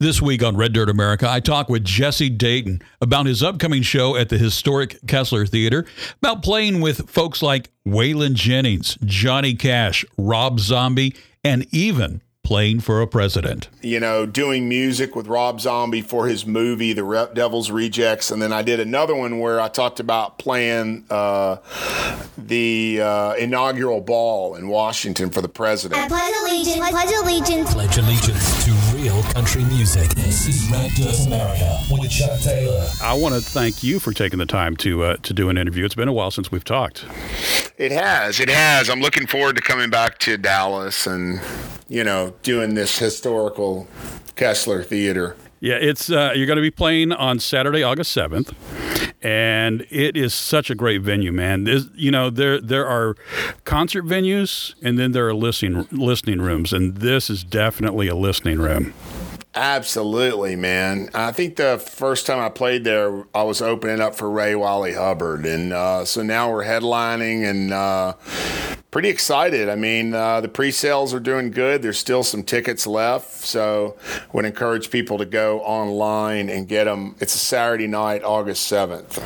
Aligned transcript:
This 0.00 0.22
week 0.22 0.42
on 0.42 0.56
Red 0.56 0.72
Dirt 0.72 0.88
America, 0.88 1.28
I 1.28 1.40
talk 1.40 1.68
with 1.68 1.84
Jesse 1.84 2.30
Dayton 2.30 2.80
about 3.02 3.26
his 3.26 3.42
upcoming 3.42 3.82
show 3.82 4.16
at 4.16 4.30
the 4.30 4.38
historic 4.38 4.96
Kessler 5.06 5.44
Theater, 5.44 5.84
about 6.22 6.42
playing 6.42 6.80
with 6.80 7.10
folks 7.10 7.42
like 7.42 7.70
Waylon 7.86 8.32
Jennings, 8.32 8.96
Johnny 9.04 9.52
Cash, 9.52 10.06
Rob 10.16 10.58
Zombie, 10.58 11.14
and 11.44 11.66
even 11.70 12.22
playing 12.42 12.80
for 12.80 13.02
a 13.02 13.06
president. 13.06 13.68
You 13.82 14.00
know, 14.00 14.24
doing 14.24 14.70
music 14.70 15.14
with 15.14 15.26
Rob 15.26 15.60
Zombie 15.60 16.00
for 16.00 16.26
his 16.26 16.46
movie, 16.46 16.94
The 16.94 17.04
Re- 17.04 17.28
Devil's 17.34 17.70
Rejects, 17.70 18.30
and 18.30 18.40
then 18.40 18.54
I 18.54 18.62
did 18.62 18.80
another 18.80 19.14
one 19.14 19.38
where 19.38 19.60
I 19.60 19.68
talked 19.68 20.00
about 20.00 20.38
playing 20.38 21.04
uh, 21.10 21.58
the 22.38 23.02
uh, 23.02 23.34
inaugural 23.34 24.00
ball 24.00 24.54
in 24.54 24.68
Washington 24.68 25.28
for 25.28 25.42
the 25.42 25.48
president. 25.48 26.00
I 26.00 26.08
pledge 26.08 26.34
allegiance. 26.40 26.80
I 26.80 26.90
pledge 26.90 27.12
allegiance. 27.22 27.74
Pledge 27.74 27.98
allegiance 27.98 28.54
to 28.56 28.59
real 29.00 29.22
country 29.22 29.64
music. 29.64 30.10
This 30.10 30.46
is 30.46 30.70
Red 30.70 30.90
Dirt 30.92 31.26
America 31.26 31.80
with 31.90 32.10
Chuck 32.10 32.38
Taylor. 32.40 32.86
I 33.02 33.14
want 33.14 33.34
to 33.34 33.40
thank 33.40 33.82
you 33.82 33.98
for 33.98 34.12
taking 34.12 34.38
the 34.38 34.46
time 34.46 34.76
to 34.78 35.04
uh, 35.04 35.16
to 35.22 35.32
do 35.32 35.48
an 35.48 35.56
interview. 35.56 35.86
It's 35.86 35.94
been 35.94 36.08
a 36.08 36.12
while 36.12 36.30
since 36.30 36.52
we've 36.52 36.64
talked. 36.64 37.06
It 37.78 37.92
has. 37.92 38.40
It 38.40 38.50
has. 38.50 38.90
I'm 38.90 39.00
looking 39.00 39.26
forward 39.26 39.56
to 39.56 39.62
coming 39.62 39.88
back 39.88 40.18
to 40.20 40.36
Dallas 40.36 41.06
and, 41.06 41.40
you 41.88 42.04
know, 42.04 42.34
doing 42.42 42.74
this 42.74 42.98
historical 42.98 43.88
Kessler 44.36 44.82
Theater. 44.82 45.34
Yeah, 45.60 45.76
it's 45.76 46.10
uh, 46.10 46.32
you're 46.34 46.46
going 46.46 46.56
to 46.56 46.62
be 46.62 46.70
playing 46.70 47.12
on 47.12 47.38
Saturday, 47.38 47.82
August 47.82 48.12
seventh, 48.12 48.52
and 49.22 49.86
it 49.90 50.16
is 50.16 50.32
such 50.32 50.70
a 50.70 50.74
great 50.74 51.02
venue, 51.02 51.32
man. 51.32 51.64
This, 51.64 51.86
you 51.94 52.10
know, 52.10 52.30
there 52.30 52.60
there 52.60 52.86
are 52.86 53.16
concert 53.64 54.04
venues, 54.04 54.74
and 54.82 54.98
then 54.98 55.12
there 55.12 55.28
are 55.28 55.34
listening 55.34 55.86
listening 55.90 56.40
rooms, 56.40 56.72
and 56.72 56.96
this 56.96 57.28
is 57.28 57.44
definitely 57.44 58.08
a 58.08 58.14
listening 58.14 58.58
room. 58.58 58.94
Absolutely, 59.54 60.54
man. 60.54 61.10
I 61.12 61.32
think 61.32 61.56
the 61.56 61.78
first 61.78 62.24
time 62.24 62.38
I 62.38 62.48
played 62.50 62.84
there, 62.84 63.24
I 63.34 63.42
was 63.42 63.60
opening 63.60 64.00
up 64.00 64.14
for 64.14 64.30
Ray 64.30 64.54
Wylie 64.54 64.94
Hubbard, 64.94 65.44
and 65.44 65.72
uh, 65.72 66.04
so 66.04 66.22
now 66.22 66.50
we're 66.52 66.64
headlining 66.64 67.48
and 67.48 67.72
uh, 67.72 68.14
pretty 68.90 69.08
excited. 69.08 69.68
I 69.68 69.76
mean, 69.76 70.14
uh, 70.14 70.40
the 70.40 70.48
pre-sales 70.48 71.14
are 71.14 71.20
doing 71.20 71.50
good. 71.50 71.82
There's 71.82 71.98
still 71.98 72.22
some 72.22 72.42
tickets 72.42 72.86
left, 72.86 73.44
so 73.44 73.96
would 74.32 74.44
encourage 74.44 74.90
people 74.90 75.18
to 75.18 75.24
go 75.24 75.60
online 75.60 76.48
and 76.48 76.66
get 76.66 76.84
them. 76.84 77.16
It's 77.20 77.34
a 77.34 77.38
Saturday 77.38 77.86
night, 77.86 78.22
August 78.24 78.66
seventh. 78.66 79.18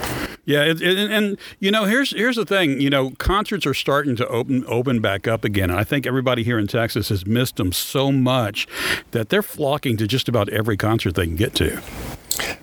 Yeah, 0.47 0.65
it, 0.65 0.83
it, 0.83 1.11
and, 1.11 1.39
you 1.59 1.71
know, 1.71 1.85
here's 1.85 2.11
here's 2.11 2.37
the 2.37 2.45
thing. 2.45 2.79
You 2.79 2.91
know, 2.91 3.13
concerts 3.13 3.65
are 3.65 3.73
starting 3.73 4.15
to 4.17 4.29
open 4.29 4.65
open 4.69 5.01
back 5.01 5.27
up 5.27 5.43
again, 5.45 5.71
and 5.71 5.81
I 5.81 5.85
think 5.85 6.07
everybody 6.07 6.45
here 6.45 6.59
in 6.59 6.67
Texas 6.67 7.09
has 7.09 7.25
missed 7.25 7.57
them 7.57 7.73
so 7.73 8.13
much 8.13 8.69
that 9.13 9.31
they're 9.31 9.43
flocking 9.43 9.97
to 9.97 10.07
just 10.07 10.29
about 10.29 10.51
every 10.51 10.77
concert 10.77 11.15
they 11.15 11.27
can 11.27 11.37
get 11.37 11.55
to. 11.55 11.81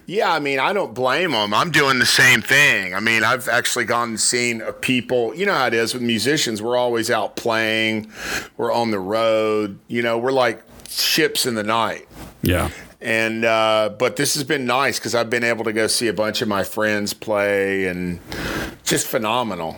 Yeah, 0.06 0.34
I 0.34 0.40
mean, 0.40 0.60
I 0.60 0.74
don't 0.74 0.94
blame 0.94 1.32
them. 1.32 1.54
I'm 1.54 1.72
doing 1.72 2.00
the 2.00 2.06
same 2.06 2.42
thing. 2.42 2.94
I 2.94 3.00
mean, 3.00 3.24
I've 3.24 3.48
actually 3.48 3.86
gone 3.86 4.10
and 4.10 4.20
seen 4.20 4.62
uh, 4.62 4.72
people. 4.74 5.34
You 5.34 5.46
know 5.46 5.54
how 5.54 5.68
it 5.68 5.74
is 5.74 5.94
with 5.94 6.04
musicians. 6.04 6.62
We're 6.62 6.78
always 6.78 7.10
out 7.10 7.36
playing. 7.36 8.12
We're 8.58 8.72
on 8.74 8.92
the 8.92 9.00
road. 9.00 9.80
You 9.88 10.02
know, 10.02 10.18
we're 10.18 10.32
like 10.32 10.64
ships 10.90 11.46
in 11.46 11.56
the 11.56 11.64
night. 11.64 12.08
Yeah. 12.42 12.70
And 13.02 13.46
uh, 13.46 13.90
but 13.98 14.16
this 14.16 14.36
has 14.36 14.44
been 14.44 14.66
nice 14.66 15.00
because 15.00 15.16
I've 15.16 15.30
been 15.30 15.44
able 15.44 15.64
to 15.64 15.74
go 15.74 15.88
see 15.88 16.08
a 16.08 16.14
bunch 16.14 16.42
of 16.42 16.48
my 16.48 16.64
friends 16.64 17.14
play 17.14 17.88
and 17.88 18.20
just 18.84 19.08
phenomenal. 19.08 19.78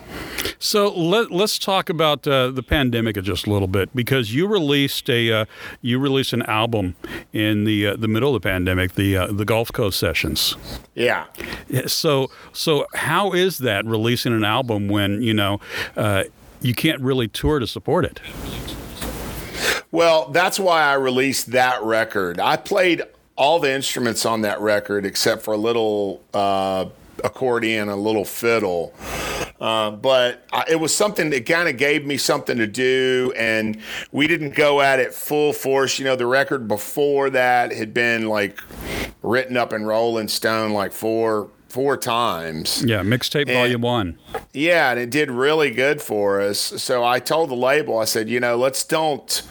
So 0.58 0.92
let, 0.92 1.30
let's 1.30 1.58
talk 1.58 1.88
about 1.88 2.26
uh, 2.26 2.50
the 2.50 2.62
pandemic 2.62 3.16
just 3.22 3.46
a 3.46 3.50
little 3.50 3.68
bit 3.68 3.94
because 3.94 4.34
you 4.34 4.46
released 4.46 5.08
a 5.08 5.32
uh, 5.32 5.44
you 5.80 5.98
released 5.98 6.32
an 6.34 6.42
album 6.42 6.96
in 7.32 7.64
the 7.64 7.86
uh, 7.86 7.96
the 7.96 8.08
middle 8.08 8.34
of 8.34 8.42
the 8.42 8.46
pandemic, 8.48 8.94
the 8.94 9.16
uh, 9.16 9.26
the 9.28 9.44
Gulf 9.44 9.72
Coast 9.72 9.98
Sessions. 9.98 10.56
Yeah. 10.94 11.26
Yeah, 11.68 11.86
So 11.86 12.30
so 12.52 12.86
how 12.94 13.32
is 13.32 13.58
that 13.58 13.86
releasing 13.86 14.34
an 14.34 14.44
album 14.44 14.88
when 14.88 15.22
you 15.22 15.32
know 15.32 15.60
uh, 15.96 16.24
you 16.60 16.74
can't 16.74 17.00
really 17.00 17.28
tour 17.28 17.58
to 17.58 17.66
support 17.66 18.04
it? 18.04 18.20
Well, 19.90 20.30
that's 20.30 20.58
why 20.58 20.82
I 20.82 20.94
released 20.94 21.52
that 21.52 21.80
record. 21.82 22.40
I 22.40 22.56
played 22.56 23.02
all 23.36 23.58
the 23.58 23.72
instruments 23.72 24.24
on 24.24 24.42
that 24.42 24.60
record 24.60 25.04
except 25.04 25.42
for 25.42 25.54
a 25.54 25.56
little 25.56 26.22
uh, 26.32 26.86
accordion, 27.22 27.88
a 27.88 27.96
little 27.96 28.24
fiddle. 28.24 28.94
Uh, 29.60 29.90
but 29.90 30.46
I, 30.52 30.64
it 30.70 30.80
was 30.80 30.94
something 30.94 31.30
that 31.30 31.46
kind 31.46 31.68
of 31.68 31.76
gave 31.76 32.04
me 32.04 32.16
something 32.16 32.58
to 32.58 32.66
do, 32.66 33.32
and 33.36 33.78
we 34.12 34.26
didn't 34.26 34.54
go 34.54 34.80
at 34.80 34.98
it 34.98 35.14
full 35.14 35.52
force. 35.52 35.98
You 35.98 36.04
know, 36.04 36.16
the 36.16 36.26
record 36.26 36.68
before 36.68 37.30
that 37.30 37.72
had 37.72 37.94
been 37.94 38.28
like 38.28 38.60
written 39.22 39.56
up 39.56 39.72
in 39.72 39.84
Rolling 39.84 40.28
Stone 40.28 40.72
like 40.72 40.92
four 40.92 41.48
four 41.74 41.96
times. 41.96 42.84
Yeah, 42.84 43.00
mixtape 43.00 43.52
volume 43.52 43.80
one. 43.80 44.16
Yeah, 44.52 44.92
and 44.92 45.00
it 45.00 45.10
did 45.10 45.28
really 45.28 45.72
good 45.72 46.00
for 46.00 46.40
us. 46.40 46.60
So 46.60 47.04
I 47.04 47.18
told 47.18 47.50
the 47.50 47.56
label, 47.56 47.98
I 47.98 48.04
said, 48.04 48.28
you 48.28 48.38
know, 48.38 48.56
let's 48.56 48.84
don't 48.84 49.42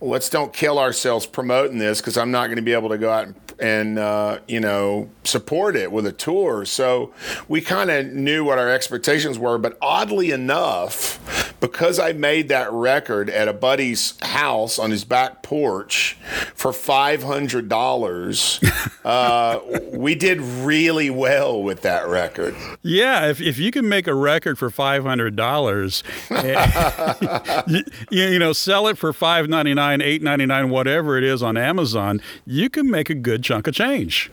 let's 0.00 0.28
don't 0.28 0.52
kill 0.52 0.80
ourselves 0.80 1.26
promoting 1.26 1.78
this 1.78 2.00
because 2.00 2.18
I'm 2.18 2.32
not 2.32 2.46
going 2.46 2.56
to 2.56 2.62
be 2.62 2.72
able 2.72 2.88
to 2.88 2.98
go 2.98 3.12
out 3.12 3.28
and, 3.28 3.36
and 3.60 3.98
uh, 4.00 4.40
you 4.48 4.58
know 4.58 5.08
support 5.22 5.76
it 5.76 5.92
with 5.92 6.06
a 6.06 6.12
tour. 6.12 6.64
So 6.64 7.14
we 7.46 7.60
kind 7.60 7.88
of 7.88 8.06
knew 8.06 8.44
what 8.44 8.58
our 8.58 8.68
expectations 8.68 9.38
were, 9.38 9.56
but 9.56 9.78
oddly 9.80 10.32
enough, 10.32 11.53
because 11.64 11.98
I 11.98 12.12
made 12.12 12.48
that 12.50 12.70
record 12.72 13.30
at 13.30 13.48
a 13.48 13.54
buddy's 13.54 14.20
house 14.20 14.78
on 14.78 14.90
his 14.90 15.02
back 15.04 15.42
porch 15.42 16.18
for 16.54 16.74
five 16.74 17.22
hundred 17.22 17.70
dollars, 17.70 18.60
uh, 19.02 19.60
we 19.92 20.14
did 20.14 20.40
really 20.40 21.08
well 21.08 21.62
with 21.62 21.80
that 21.80 22.06
record. 22.06 22.54
Yeah, 22.82 23.28
if, 23.28 23.40
if 23.40 23.58
you 23.58 23.70
can 23.70 23.88
make 23.88 24.06
a 24.06 24.14
record 24.14 24.58
for 24.58 24.68
five 24.68 25.04
hundred 25.04 25.36
dollars, 25.36 26.02
you, 27.66 27.82
you 28.10 28.38
know, 28.38 28.52
sell 28.52 28.86
it 28.86 28.98
for 28.98 29.14
five 29.14 29.48
ninety 29.48 29.72
nine, 29.72 30.02
eight 30.02 30.20
ninety 30.20 30.44
nine, 30.44 30.68
whatever 30.68 31.16
it 31.16 31.24
is 31.24 31.42
on 31.42 31.56
Amazon, 31.56 32.20
you 32.44 32.68
can 32.68 32.90
make 32.90 33.08
a 33.08 33.14
good 33.14 33.42
chunk 33.42 33.66
of 33.66 33.74
change. 33.74 34.30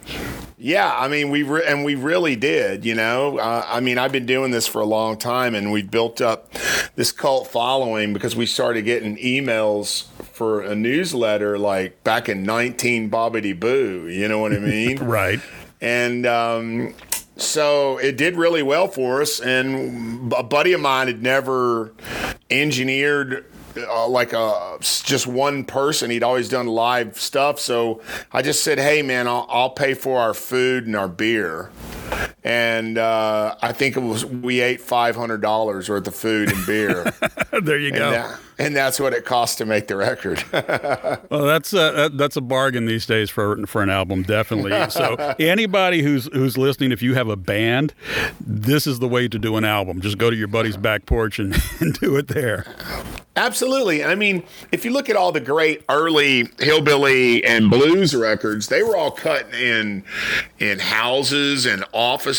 Yeah, 0.63 0.95
I 0.95 1.07
mean, 1.07 1.31
we 1.31 1.41
re- 1.41 1.63
and 1.67 1.83
we 1.83 1.95
really 1.95 2.35
did. 2.35 2.85
You 2.85 2.93
know, 2.93 3.39
uh, 3.39 3.65
I 3.67 3.79
mean, 3.79 3.97
I've 3.97 4.11
been 4.11 4.27
doing 4.27 4.51
this 4.51 4.67
for 4.67 4.79
a 4.79 4.85
long 4.85 5.17
time, 5.17 5.55
and 5.55 5.71
we've 5.71 5.89
built 5.89 6.21
up 6.21 6.53
this 6.95 7.11
cult 7.11 7.47
following 7.47 8.13
because 8.13 8.35
we 8.35 8.45
started 8.45 8.83
getting 8.83 9.17
emails 9.17 10.05
for 10.33 10.61
a 10.61 10.75
newsletter 10.75 11.57
like 11.57 12.03
back 12.03 12.29
in 12.29 12.43
nineteen 12.43 13.09
Bobbity 13.09 13.59
Boo. 13.59 14.07
You 14.07 14.27
know 14.27 14.37
what 14.39 14.53
I 14.53 14.59
mean? 14.59 14.97
Right. 15.01 15.39
and 15.81 16.27
um, 16.27 16.93
so 17.37 17.97
it 17.97 18.15
did 18.15 18.35
really 18.35 18.61
well 18.61 18.87
for 18.87 19.21
us. 19.23 19.39
And 19.39 20.31
a 20.31 20.43
buddy 20.43 20.73
of 20.73 20.81
mine 20.81 21.07
had 21.07 21.23
never 21.23 21.91
engineered 22.51 23.45
uh, 23.77 24.07
like 24.07 24.33
a 24.33 24.77
just 24.79 25.27
one 25.27 25.63
person. 25.63 26.09
He'd 26.11 26.23
always 26.23 26.49
done 26.49 26.67
live 26.67 27.19
stuff. 27.19 27.59
So 27.59 28.01
I 28.31 28.41
just 28.41 28.63
said, 28.63 28.79
"Hey, 28.79 29.01
man, 29.01 29.27
I'll, 29.27 29.45
I'll 29.49 29.69
pay 29.69 29.93
for 29.93 30.19
our 30.19 30.33
food 30.33 30.85
and 30.87 30.95
our 30.95 31.07
beer." 31.07 31.71
And 32.43 32.97
uh, 32.97 33.55
I 33.61 33.71
think 33.71 33.95
it 33.95 33.99
was 33.99 34.25
we 34.25 34.61
ate 34.61 34.81
five 34.81 35.15
hundred 35.15 35.41
dollars 35.41 35.89
worth 35.89 36.07
of 36.07 36.15
food 36.15 36.51
and 36.51 36.65
beer. 36.65 37.13
there 37.61 37.77
you 37.77 37.91
go. 37.91 38.05
And, 38.05 38.13
that, 38.15 38.39
and 38.57 38.75
that's 38.75 38.99
what 38.99 39.13
it 39.13 39.25
cost 39.25 39.59
to 39.59 39.65
make 39.65 39.87
the 39.87 39.95
record. 39.95 40.43
Well, 41.29 41.45
that's 41.45 41.73
a 41.73 42.09
that's 42.13 42.35
a 42.35 42.41
bargain 42.41 42.85
these 42.85 43.05
days 43.05 43.29
for 43.29 43.65
for 43.65 43.81
an 43.81 43.89
album, 43.89 44.23
definitely. 44.23 44.89
So 44.89 45.15
anybody 45.39 46.01
who's 46.01 46.25
who's 46.33 46.57
listening, 46.57 46.91
if 46.91 47.01
you 47.01 47.13
have 47.13 47.29
a 47.29 47.35
band, 47.35 47.93
this 48.39 48.85
is 48.85 48.99
the 48.99 49.07
way 49.07 49.27
to 49.27 49.39
do 49.39 49.55
an 49.55 49.63
album. 49.63 50.01
Just 50.01 50.17
go 50.17 50.29
to 50.29 50.35
your 50.35 50.47
buddy's 50.47 50.77
back 50.77 51.05
porch 51.05 51.39
and, 51.39 51.55
and 51.79 51.93
do 51.99 52.17
it 52.17 52.27
there. 52.27 52.65
Absolutely. 53.35 54.03
I 54.03 54.15
mean, 54.15 54.43
if 54.71 54.83
you 54.83 54.91
look 54.91 55.09
at 55.09 55.15
all 55.15 55.31
the 55.31 55.39
great 55.39 55.83
early 55.87 56.49
hillbilly 56.59 57.43
and 57.45 57.69
blues 57.69 58.13
records, 58.13 58.67
they 58.67 58.83
were 58.83 58.97
all 58.97 59.11
cut 59.11 59.53
in 59.53 60.03
in 60.59 60.79
houses 60.79 61.65
and 61.65 61.85
offices 61.93 62.30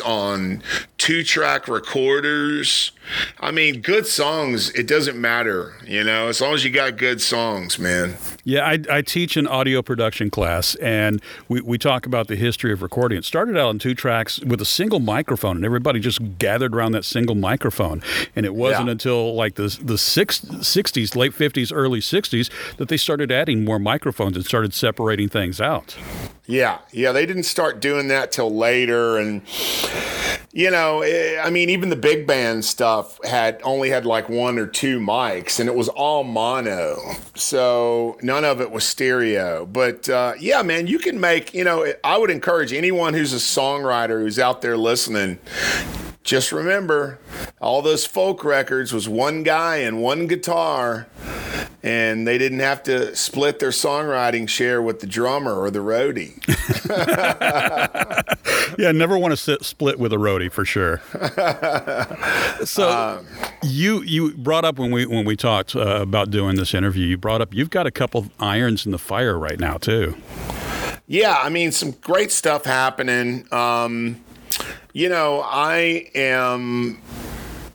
on 0.00 0.62
two-track 0.98 1.68
recorders. 1.68 2.92
I 3.40 3.50
mean, 3.50 3.80
good 3.80 4.06
songs, 4.06 4.70
it 4.70 4.86
doesn't 4.86 5.20
matter, 5.20 5.74
you 5.86 6.02
know, 6.04 6.28
as 6.28 6.40
long 6.40 6.54
as 6.54 6.64
you 6.64 6.70
got 6.70 6.96
good 6.96 7.20
songs, 7.20 7.78
man. 7.78 8.16
Yeah, 8.44 8.66
I, 8.66 8.78
I 8.90 9.02
teach 9.02 9.36
an 9.36 9.46
audio 9.46 9.82
production 9.82 10.30
class, 10.30 10.74
and 10.76 11.20
we, 11.48 11.60
we 11.60 11.78
talk 11.78 12.06
about 12.06 12.28
the 12.28 12.36
history 12.36 12.72
of 12.72 12.82
recording. 12.82 13.18
It 13.18 13.24
started 13.24 13.56
out 13.56 13.68
on 13.68 13.78
two 13.78 13.94
tracks 13.94 14.40
with 14.40 14.60
a 14.60 14.64
single 14.66 15.00
microphone, 15.00 15.56
and 15.56 15.64
everybody 15.64 16.00
just 16.00 16.38
gathered 16.38 16.74
around 16.74 16.92
that 16.92 17.04
single 17.04 17.34
microphone. 17.34 18.02
And 18.36 18.44
it 18.44 18.54
wasn't 18.54 18.86
Yeah. 18.86 18.92
until 18.92 19.34
like 19.34 19.54
the 19.54 19.78
the 19.82 19.96
six, 19.98 20.40
60s, 20.40 21.16
late 21.16 21.32
50s, 21.32 21.72
early 21.74 22.00
60s, 22.00 22.50
that 22.76 22.88
they 22.88 22.96
started 22.96 23.32
adding 23.32 23.64
more 23.64 23.78
microphones 23.78 24.36
and 24.36 24.44
started 24.44 24.74
separating 24.74 25.28
things 25.28 25.60
out. 25.60 25.96
Yeah, 26.46 26.78
yeah, 26.92 27.12
they 27.12 27.24
didn't 27.24 27.44
start 27.44 27.80
doing 27.80 28.08
that 28.08 28.30
till 28.32 28.54
later, 28.54 29.16
and 29.16 29.40
you 30.54 30.70
know, 30.70 31.02
eh, 31.02 31.40
I 31.42 31.50
mean, 31.50 31.68
even 31.68 31.88
the 31.88 31.96
big 31.96 32.28
band 32.28 32.64
stuff 32.64 33.18
had 33.24 33.60
only 33.64 33.90
had 33.90 34.06
like 34.06 34.28
one 34.28 34.56
or 34.56 34.68
two 34.68 35.00
mics, 35.00 35.58
and 35.58 35.68
it 35.68 35.74
was 35.74 35.88
all 35.88 36.22
mono, 36.22 36.96
so 37.34 38.16
none 38.22 38.44
of 38.44 38.60
it 38.60 38.70
was 38.70 38.84
stereo. 38.84 39.66
But 39.66 40.08
uh, 40.08 40.34
yeah, 40.38 40.62
man, 40.62 40.86
you 40.86 41.00
can 41.00 41.18
make. 41.18 41.52
You 41.54 41.64
know, 41.64 41.92
I 42.04 42.16
would 42.16 42.30
encourage 42.30 42.72
anyone 42.72 43.14
who's 43.14 43.32
a 43.32 43.38
songwriter 43.38 44.20
who's 44.20 44.38
out 44.38 44.62
there 44.62 44.76
listening. 44.76 45.40
Just 46.22 46.52
remember, 46.52 47.18
all 47.60 47.82
those 47.82 48.06
folk 48.06 48.44
records 48.44 48.92
was 48.92 49.08
one 49.08 49.42
guy 49.42 49.78
and 49.78 50.00
one 50.00 50.28
guitar, 50.28 51.08
and 51.82 52.28
they 52.28 52.38
didn't 52.38 52.60
have 52.60 52.84
to 52.84 53.14
split 53.16 53.58
their 53.58 53.70
songwriting 53.70 54.48
share 54.48 54.80
with 54.80 55.00
the 55.00 55.06
drummer 55.08 55.58
or 55.60 55.72
the 55.72 55.80
roadie. 55.80 56.40
yeah, 58.78 58.92
never 58.92 59.18
want 59.18 59.32
to 59.32 59.36
sit, 59.36 59.64
split 59.64 59.98
with 59.98 60.12
a 60.12 60.16
roadie 60.16 60.50
for 60.50 60.64
sure. 60.64 61.00
so 62.64 62.90
um, 62.90 63.26
you 63.62 64.02
you 64.02 64.34
brought 64.34 64.64
up 64.64 64.78
when 64.78 64.90
we 64.90 65.06
when 65.06 65.24
we 65.24 65.36
talked 65.36 65.74
uh, 65.76 66.00
about 66.02 66.30
doing 66.30 66.56
this 66.56 66.74
interview, 66.74 67.06
you 67.06 67.16
brought 67.16 67.40
up 67.40 67.54
you've 67.54 67.70
got 67.70 67.86
a 67.86 67.90
couple 67.90 68.26
irons 68.40 68.86
in 68.86 68.92
the 68.92 68.98
fire 68.98 69.38
right 69.38 69.58
now 69.58 69.76
too. 69.76 70.16
Yeah, 71.06 71.36
I 71.40 71.48
mean 71.48 71.72
some 71.72 71.92
great 71.92 72.32
stuff 72.32 72.64
happening. 72.64 73.46
Um, 73.52 74.24
you 74.92 75.08
know, 75.08 75.42
I 75.44 76.10
am. 76.14 77.00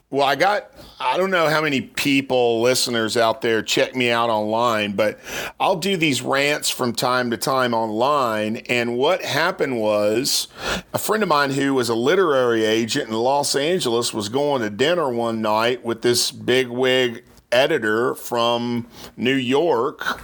Well, 0.10 0.26
I 0.26 0.36
got. 0.36 0.72
I 1.02 1.16
don't 1.16 1.32
know 1.32 1.48
how 1.48 1.62
many 1.62 1.80
people, 1.80 2.62
listeners 2.62 3.16
out 3.16 3.42
there, 3.42 3.62
check 3.62 3.96
me 3.96 4.12
out 4.12 4.30
online, 4.30 4.98
but 4.98 5.18
I'll 5.58 5.78
do 5.78 5.96
these 5.96 6.22
rants 6.22 6.70
from 6.70 6.92
time 6.92 7.32
to 7.32 7.38
time 7.38 7.74
online. 7.74 8.58
And 8.68 8.98
what 8.98 9.24
happened 9.24 9.80
was 9.80 10.50
a 10.94 10.98
friend 10.98 11.24
of 11.24 11.30
mine 11.30 11.52
who 11.52 11.74
was 11.74 11.88
a 11.88 11.96
literary 11.96 12.66
agent 12.66 13.08
in 13.08 13.16
Los 13.16 13.56
Angeles 13.56 14.14
was 14.14 14.28
going 14.28 14.62
to 14.62 14.70
dinner 14.70 15.10
one 15.10 15.42
night 15.42 15.86
with 15.86 16.02
this 16.02 16.32
big 16.32 16.68
wig 16.68 17.24
editor 17.50 18.14
from 18.14 18.86
New 19.16 19.36
York. 19.36 20.22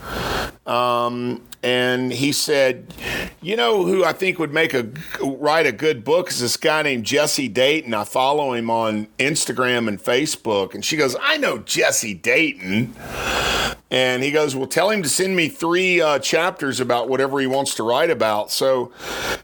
Um, 0.68 1.42
and 1.66 2.14
he 2.14 2.32
said, 2.32 2.94
"You 3.42 3.58
know 3.58 3.86
who 3.86 4.06
I 4.06 4.14
think 4.14 4.38
would 4.38 4.54
make 4.54 4.76
a 4.76 4.88
write 5.20 5.66
a 5.66 5.72
good 5.72 6.04
book 6.04 6.30
is 6.30 6.40
this 6.40 6.58
guy 6.58 6.84
named 6.84 7.06
Jesse 7.06 7.48
Dayton. 7.48 7.92
I 7.94 8.04
follow 8.04 8.54
him 8.54 8.70
on 8.70 9.08
Instagram 9.18 9.88
and 9.88 10.02
Facebook." 10.02 10.76
And 10.76 10.86
she 10.86 10.96
goes, 10.96 11.16
"I 11.20 11.38
know 11.38 11.58
Jesse 11.58 12.14
Dayton." 12.14 12.94
And 13.90 14.24
he 14.24 14.30
goes, 14.30 14.56
"Well, 14.56 14.68
tell 14.68 14.92
him 14.92 15.02
to 15.02 15.10
send 15.10 15.36
me 15.36 15.50
three 15.50 16.00
uh, 16.00 16.20
chapters 16.20 16.80
about 16.80 17.10
whatever 17.10 17.40
he 17.40 17.48
wants 17.48 17.74
to 17.76 17.84
write 17.84 18.12
about." 18.12 18.52
So 18.52 18.92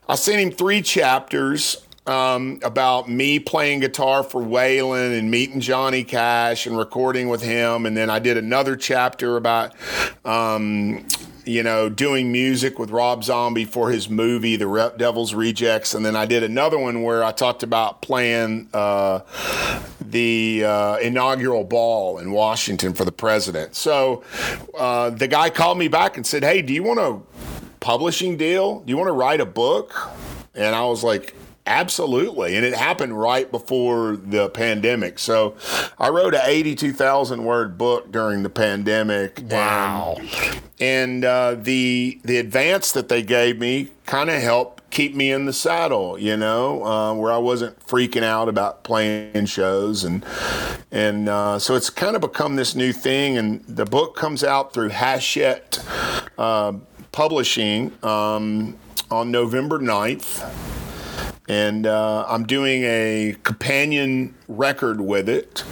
I 0.08 0.14
sent 0.14 0.40
him 0.40 0.52
three 0.52 0.84
chapters 0.84 1.78
um, 2.08 2.60
about 2.64 3.10
me 3.10 3.40
playing 3.40 3.82
guitar 3.82 4.24
for 4.24 4.42
Waylon 4.42 5.18
and 5.18 5.30
meeting 5.30 5.60
Johnny 5.60 6.04
Cash 6.04 6.66
and 6.68 6.78
recording 6.78 7.30
with 7.30 7.42
him. 7.42 7.86
And 7.86 7.96
then 7.96 8.10
I 8.10 8.20
did 8.20 8.38
another 8.38 8.76
chapter 8.76 9.38
about 9.38 9.74
um, 10.26 11.06
you 11.46 11.64
know, 11.64 11.90
doing 11.90 12.32
music 12.32 12.78
with 12.78 12.92
Rob 12.92 13.24
Zombie 13.24 13.66
for 13.66 13.90
his 13.90 14.10
movie, 14.10 14.56
The 14.56 14.68
Re- 14.68 14.92
Devil's 14.98 15.34
Rejects, 15.34 15.94
and 15.94 16.06
then 16.06 16.16
I 16.16 16.26
did 16.26 16.44
another 16.44 16.78
one 16.78 17.04
where 17.04 17.24
I 17.24 17.32
talked 17.32 17.64
about 17.64 18.02
playing 18.02 18.70
uh, 18.74 19.22
the 20.00 20.64
uh, 20.66 20.98
inaugural 20.98 21.64
ball 21.64 22.20
in 22.20 22.32
Washington 22.32 22.94
for 22.94 23.06
the 23.06 23.12
president. 23.12 23.76
So 23.76 24.24
uh, 24.78 25.10
the 25.10 25.28
guy 25.28 25.50
called 25.50 25.78
me 25.78 25.88
back 25.88 26.16
and 26.18 26.26
said, 26.26 26.44
"Hey, 26.44 26.62
do 26.62 26.74
you 26.74 26.84
want 26.84 27.00
a 27.00 27.20
publishing 27.80 28.38
deal? 28.38 28.82
Do 28.82 28.92
you 28.92 28.98
want 28.98 29.08
to 29.08 29.14
write 29.14 29.42
a 29.42 29.46
book?" 29.46 29.94
And 30.54 30.76
I 30.76 30.86
was 30.86 31.04
like, 31.04 31.34
Absolutely. 31.66 32.56
And 32.56 32.66
it 32.66 32.74
happened 32.74 33.20
right 33.20 33.50
before 33.52 34.16
the 34.16 34.50
pandemic. 34.50 35.20
So 35.20 35.56
I 36.00 36.10
wrote 36.10 36.34
an 36.34 36.42
82,000 36.44 37.44
word 37.44 37.78
book 37.78 38.12
during 38.12 38.42
the 38.42 38.50
pandemic. 38.50 39.42
Wow. 39.44 40.16
And, 40.18 40.62
and 40.80 41.26
uh, 41.26 41.56
the, 41.56 42.20
the 42.24 42.38
advance 42.38 42.92
that 42.94 43.10
they 43.10 43.22
gave 43.22 43.60
me 43.60 43.90
kind 44.08 44.30
of 44.30 44.42
helped 44.42 44.90
keep 44.90 45.16
me 45.16 45.32
in 45.32 45.46
the 45.46 45.54
saddle, 45.54 46.18
you 46.18 46.36
know, 46.36 46.84
uh, 46.84 47.14
where 47.14 47.32
I 47.32 47.38
wasn't 47.38 47.80
freaking 47.86 48.24
out 48.24 48.50
about 48.50 48.84
playing 48.84 49.46
shows. 49.46 50.04
And, 50.04 50.26
and 50.92 51.30
uh, 51.30 51.60
so 51.60 51.76
it's 51.76 51.92
kind 51.92 52.16
of 52.16 52.22
become 52.22 52.56
this 52.56 52.74
new 52.76 52.92
thing. 52.92 53.38
And 53.38 53.64
the 53.66 53.86
book 53.86 54.16
comes 54.16 54.44
out 54.44 54.74
through 54.74 54.90
Hachette 54.90 55.80
uh, 56.38 56.74
Publishing 57.12 57.92
um, 58.04 58.78
on 59.12 59.32
November 59.32 59.78
9th 59.78 60.81
and 61.48 61.86
uh, 61.86 62.26
I'm 62.28 62.46
doing 62.46 62.84
a 62.84 63.36
companion 63.44 64.36
record 64.48 65.02
with 65.02 65.28
it 65.28 65.64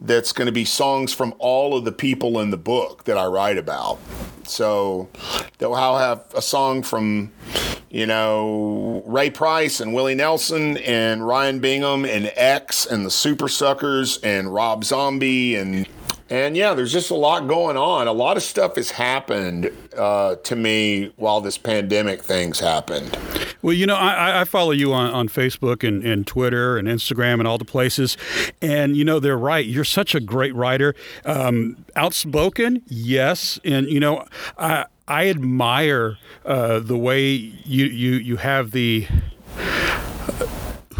that's 0.00 0.32
going 0.32 0.46
to 0.46 0.52
be 0.52 0.64
songs 0.64 1.12
from 1.12 1.34
all 1.38 1.76
of 1.76 1.84
the 1.84 1.92
people 1.92 2.38
in 2.40 2.50
the 2.50 2.56
book 2.56 3.04
that 3.04 3.18
I 3.18 3.26
write 3.26 3.58
about. 3.58 3.98
So 4.44 5.08
they'll 5.58 5.74
have 5.74 6.24
a 6.34 6.42
song 6.42 6.82
from, 6.82 7.32
you 7.90 8.06
know, 8.06 9.02
Ray 9.04 9.30
Price 9.30 9.80
and 9.80 9.92
Willie 9.92 10.14
Nelson 10.14 10.76
and 10.78 11.26
Ryan 11.26 11.58
Bingham 11.58 12.04
and 12.04 12.32
X 12.36 12.86
and 12.86 13.04
the 13.04 13.10
Super 13.10 13.48
Suckers 13.48 14.18
and 14.18 14.54
Rob 14.54 14.84
Zombie 14.84 15.56
and 15.56 15.88
and 16.28 16.56
yeah, 16.56 16.74
there's 16.74 16.92
just 16.92 17.10
a 17.10 17.14
lot 17.14 17.46
going 17.46 17.76
on. 17.76 18.08
A 18.08 18.12
lot 18.12 18.36
of 18.36 18.42
stuff 18.42 18.76
has 18.76 18.90
happened 18.90 19.70
uh, 19.96 20.36
to 20.36 20.56
me 20.56 21.12
while 21.16 21.40
this 21.40 21.58
pandemic 21.58 22.22
thing's 22.22 22.60
happened. 22.60 23.16
Well, 23.62 23.74
you 23.74 23.86
know, 23.86 23.96
I, 23.96 24.42
I 24.42 24.44
follow 24.44 24.72
you 24.72 24.92
on, 24.92 25.12
on 25.12 25.28
Facebook 25.28 25.86
and, 25.86 26.04
and 26.04 26.26
Twitter 26.26 26.76
and 26.78 26.88
Instagram 26.88 27.38
and 27.38 27.48
all 27.48 27.58
the 27.58 27.64
places. 27.64 28.16
And, 28.60 28.96
you 28.96 29.04
know, 29.04 29.18
they're 29.18 29.38
right. 29.38 29.64
You're 29.64 29.84
such 29.84 30.14
a 30.14 30.20
great 30.20 30.54
writer. 30.54 30.94
Um, 31.24 31.84
outspoken, 31.96 32.82
yes. 32.86 33.58
And, 33.64 33.88
you 33.88 34.00
know, 34.00 34.26
I, 34.58 34.86
I 35.08 35.28
admire 35.28 36.18
uh, 36.44 36.80
the 36.80 36.96
way 36.96 37.30
you, 37.30 37.86
you, 37.86 38.14
you 38.16 38.36
have 38.36 38.72
the 38.72 39.06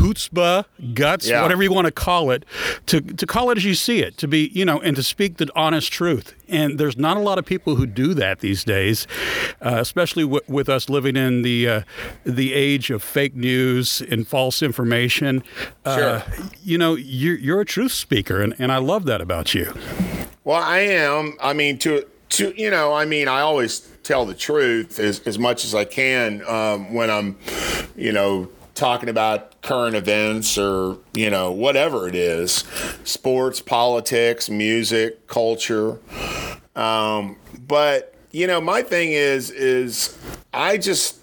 chutzpah, 0.07 0.65
guts, 0.95 1.29
yeah. 1.29 1.43
whatever 1.43 1.63
you 1.63 1.73
want 1.73 1.87
to 1.87 1.93
call 1.93 2.31
it, 2.31 2.45
to, 2.87 3.01
to 3.01 3.27
call 3.27 3.51
it 3.51 3.57
as 3.57 3.65
you 3.65 3.75
see 3.75 4.01
it, 4.01 4.17
to 4.19 4.29
be, 4.29 4.51
you 4.53 4.65
know, 4.65 4.81
and 4.81 4.97
to 4.97 5.03
speak 5.03 5.37
the 5.39 5.51
honest 5.55 5.93
truth. 5.93 6.35
And 6.49 6.79
there's 6.79 6.97
not 6.97 7.17
a 7.17 7.21
lot 7.21 7.39
of 7.39 7.45
people 7.45 7.77
who 7.77 7.87
do 7.87 8.15
that 8.15 8.41
these 8.41 8.65
days, 8.65 9.07
uh, 9.61 9.79
especially 9.81 10.23
w- 10.23 10.43
with 10.49 10.69
us 10.69 10.89
living 10.89 11.17
in 11.17 11.43
the 11.43 11.69
uh, 11.69 11.81
the 12.25 12.55
age 12.55 12.91
of 12.91 13.03
fake 13.03 13.35
news 13.35 14.01
and 14.01 14.27
false 14.27 14.63
information. 14.63 15.43
Uh, 15.85 15.97
sure. 15.97 16.23
You 16.63 16.79
know, 16.79 16.95
you're, 16.95 17.37
you're 17.39 17.61
a 17.61 17.65
truth 17.65 17.93
speaker, 17.93 18.41
and, 18.41 18.55
and 18.59 18.71
I 18.71 18.79
love 18.79 19.07
that 19.07 19.21
about 19.21 19.55
you. 19.55 19.75
Well, 20.45 20.63
I 20.63 20.79
am. 20.79 21.37
I 21.43 21.53
mean, 21.53 21.79
to 21.79 22.07
to 22.31 22.55
you 22.57 22.71
know, 22.71 22.93
I 22.93 23.05
mean, 23.05 23.27
I 23.27 23.41
always 23.41 23.81
tell 24.05 24.25
the 24.25 24.35
truth 24.35 25.01
as, 25.01 25.19
as 25.21 25.37
much 25.37 25.65
as 25.65 25.75
I 25.75 25.85
can 25.85 26.47
um, 26.47 26.95
when 26.95 27.11
I'm, 27.11 27.37
you 27.97 28.13
know, 28.13 28.49
talking 28.77 29.09
about 29.09 29.56
current 29.67 29.97
events 29.97 30.57
or 30.57 30.97
you 31.13 31.29
know 31.29 31.51
whatever 31.51 32.09
it 32.09 32.15
is 32.15 32.65
sports 33.05 33.61
politics 33.61 34.49
music 34.49 35.27
culture. 35.27 35.99
Um, 36.75 37.37
but 37.67 38.15
you 38.33 38.47
know 38.47 38.61
my 38.61 38.83
thing 38.83 39.13
is 39.13 39.51
is 39.51 40.17
i 40.53 40.77
just 40.77 41.19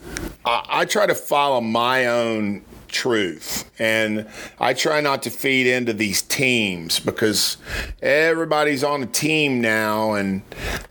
I, 0.45 0.65
I 0.67 0.85
try 0.85 1.05
to 1.05 1.13
follow 1.13 1.62
my 1.62 2.07
own 2.07 2.63
truth. 2.93 3.69
And 3.79 4.27
I 4.59 4.73
try 4.73 5.01
not 5.01 5.23
to 5.23 5.29
feed 5.29 5.67
into 5.67 5.91
these 5.91 6.21
teams 6.21 7.00
because 7.00 7.57
everybody's 8.01 8.83
on 8.83 9.03
a 9.03 9.07
team 9.07 9.59
now, 9.59 10.13
and 10.13 10.43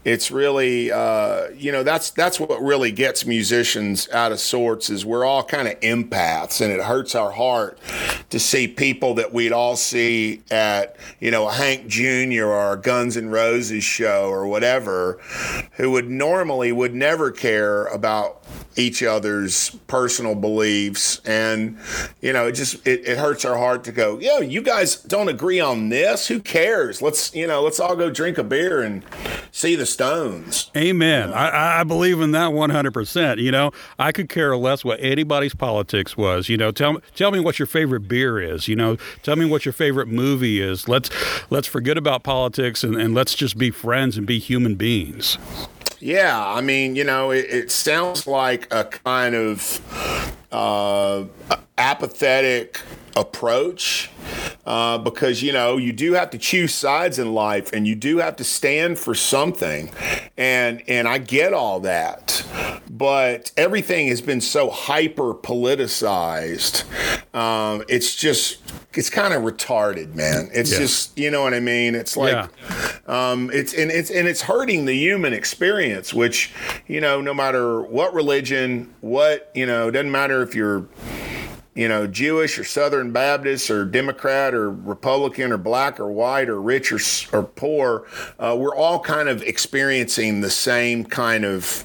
it's 0.05 0.31
really, 0.31 0.91
uh, 0.91 1.49
you 1.57 1.73
know, 1.73 1.83
that's 1.83 2.11
that's 2.11 2.39
what 2.39 2.61
really 2.61 2.93
gets 2.93 3.25
musicians 3.25 4.09
out 4.11 4.33
of 4.33 4.41
sorts. 4.41 4.91
Is 4.91 5.07
we're 5.07 5.25
all 5.25 5.45
kind 5.45 5.69
of 5.69 5.79
empaths, 5.81 6.61
and 6.61 6.73
it 6.73 6.81
hurts 6.81 7.15
our 7.15 7.31
heart 7.31 7.79
to 8.31 8.39
see 8.39 8.67
people 8.67 9.15
that 9.15 9.33
we'd 9.33 9.53
all 9.53 9.77
see 9.77 10.43
at, 10.51 10.97
you 11.21 11.31
know, 11.31 11.49
a 11.49 11.53
Hank 11.53 11.87
Jr. 11.87 12.47
or 12.47 12.77
Guns 12.77 13.17
N' 13.17 13.31
Roses 13.31 13.85
show 13.85 14.29
or 14.29 14.47
whatever, 14.47 15.21
who 15.73 15.91
would 15.93 16.11
normally 16.11 16.73
would 16.73 16.95
never 16.95 17.31
care 17.31 17.87
about 17.87 18.43
each 18.77 19.03
other's 19.03 19.71
personal 19.87 20.35
beliefs. 20.35 21.21
And 21.25 21.79
you 22.21 22.33
know 22.33 22.47
it 22.47 22.53
just 22.53 22.87
it, 22.87 23.07
it 23.07 23.19
hurts 23.19 23.45
our 23.45 23.57
heart 23.57 23.85
to 23.85 23.93
go 23.93 24.19
yeah 24.19 24.39
you 24.39 24.63
guys 24.63 24.97
don't 24.97 25.29
agree 25.29 25.61
on 25.61 25.89
this? 25.89 26.29
Who 26.29 26.41
cares? 26.41 27.03
Let's 27.03 27.35
you 27.35 27.47
know 27.47 27.63
let's 27.63 27.81
all 27.81 27.97
go 27.97 28.11
drink 28.11 28.39
a 28.39 28.45
beer 28.45 28.83
and 28.83 29.05
see 29.51 29.75
the 29.77 29.87
stones. 29.87 30.71
Amen. 30.77 31.29
You 31.29 31.35
know? 31.35 31.41
I, 31.41 31.81
I 31.81 31.85
believe 31.85 32.21
in 32.21 32.33
that 32.33 32.51
100% 32.51 33.39
you 33.39 33.51
know 33.51 33.71
i 33.99 34.13
could 34.13 34.29
care 34.29 34.57
less 34.57 34.85
what 34.85 34.99
anybody's 35.01 35.55
politics 35.55 36.17
was. 36.17 36.49
You 36.49 36.57
know 36.57 36.71
tell, 36.71 37.01
tell 37.15 37.31
me 37.31 37.41
what 37.41 37.59
your 37.59 37.67
favorite 37.67 38.09
beer 38.09 38.41
is. 38.41 38.69
You 38.69 38.77
know 38.77 38.97
tell 39.23 39.37
me 39.37 39.45
what 39.45 39.65
your 39.65 39.73
favorite 39.73 40.09
movie 40.09 40.61
is. 40.61 40.89
Let's 40.89 41.11
let's 41.51 41.67
forget 41.67 41.97
about 41.97 42.23
politics 42.23 42.85
and, 42.85 42.97
and 42.97 43.15
let's 43.15 43.35
just 43.35 43.59
be 43.59 43.71
friends 43.71 44.17
and 44.17 44.27
be 44.27 44.39
human 44.39 44.75
beings 44.75 45.39
yeah, 46.03 46.45
I 46.45 46.61
mean, 46.61 46.97
you 46.97 47.05
know, 47.05 47.31
it, 47.31 47.47
it 47.49 47.71
sounds 47.71 48.27
like 48.27 48.67
a 48.73 48.85
kind 48.85 49.37
of 49.37 49.81
uh, 50.51 51.25
apathetic 51.79 52.81
approach 53.15 54.11
uh, 54.65 54.99
because 54.99 55.43
you 55.43 55.53
know 55.53 55.77
you 55.77 55.93
do 55.93 56.13
have 56.13 56.31
to 56.31 56.39
choose 56.39 56.73
sides 56.75 57.19
in 57.19 57.35
life 57.35 57.73
and 57.73 57.87
you 57.87 57.95
do 57.95 58.19
have 58.19 58.37
to 58.37 58.45
stand 58.45 58.99
for 58.99 59.15
something 59.15 59.91
and 60.37 60.83
and 60.89 61.09
I 61.09 61.19
get 61.19 61.53
all 61.53 61.81
that 61.81 62.45
but 62.91 63.51
everything 63.57 64.09
has 64.09 64.21
been 64.21 64.41
so 64.41 64.71
hyper 64.71 65.35
politicized 65.35 66.85
um, 67.35 67.83
it's 67.89 68.15
just 68.15 68.59
it's 68.95 69.09
kind 69.11 69.33
of 69.35 69.43
retarded 69.43 70.15
man 70.15 70.51
it's 70.53 70.71
Yeah. 70.73 70.79
just 70.79 71.19
you 71.19 71.31
know 71.31 71.43
what 71.43 71.55
I 71.55 71.61
mean 71.61 71.95
it's 71.95 72.17
like 72.17 72.33
Yeah. 72.33 72.97
um, 73.07 73.51
it's 73.53 73.73
and 73.75 73.91
it's 73.91 74.11
and 74.11 74.29
it's 74.29 74.43
hurting 74.43 74.85
the 74.85 74.95
human 74.95 75.33
experience 75.33 76.13
which 76.15 76.53
you 76.87 77.01
know 77.01 77.21
no 77.21 77.35
matter 77.35 77.83
what 77.83 78.15
religion 78.15 78.95
what 79.01 79.51
you 79.55 79.67
know 79.67 79.91
doesn't 79.91 80.11
matter 80.13 80.43
if 80.43 80.55
you're 80.55 80.87
you 81.75 81.89
know, 81.89 82.07
Jewish 82.07 82.59
or 82.59 82.65
Southern 82.65 83.13
Baptist 83.13 83.71
or 83.71 83.85
Democrat 83.85 84.55
or 84.55 84.71
Republican 84.71 85.53
or 85.53 85.59
black 85.59 85.99
or 85.99 86.11
white 86.11 86.49
or 86.49 86.61
rich 86.61 86.93
or, 86.93 86.99
or 87.33 87.43
poor, 87.43 88.07
uh, 88.39 88.55
we're 88.59 88.77
all 88.77 89.01
kind 89.01 89.29
of 89.29 89.43
experiencing 89.43 90.43
the 90.43 90.51
same 90.51 91.05
kind 91.05 91.45
of 91.45 91.85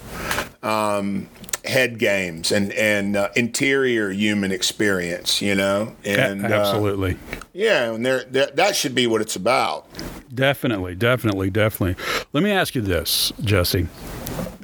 um, 0.63 1.29
head 1.63 2.00
games 2.00 2.51
and 2.51 2.74
and 2.74 3.15
uh, 3.15 3.29
interior 3.36 4.12
human 4.12 4.51
experience, 4.51 5.41
you 5.41 5.56
know, 5.56 5.96
and 6.03 6.46
uh, 6.46 6.50
absolutely. 6.50 7.17
yeah, 7.53 7.91
and 7.94 8.06
there 8.06 8.25
that 8.25 8.75
should 8.75 8.96
be 8.96 9.08
what 9.08 9.22
it's 9.22 9.36
about. 9.36 9.88
Definitely, 10.34 10.96
definitely, 10.96 11.50
definitely. 11.50 12.03
Let 12.34 12.44
me 12.44 12.51
ask 12.51 12.75
you 12.75 12.82
this, 12.82 13.32
Jesse. 13.41 13.88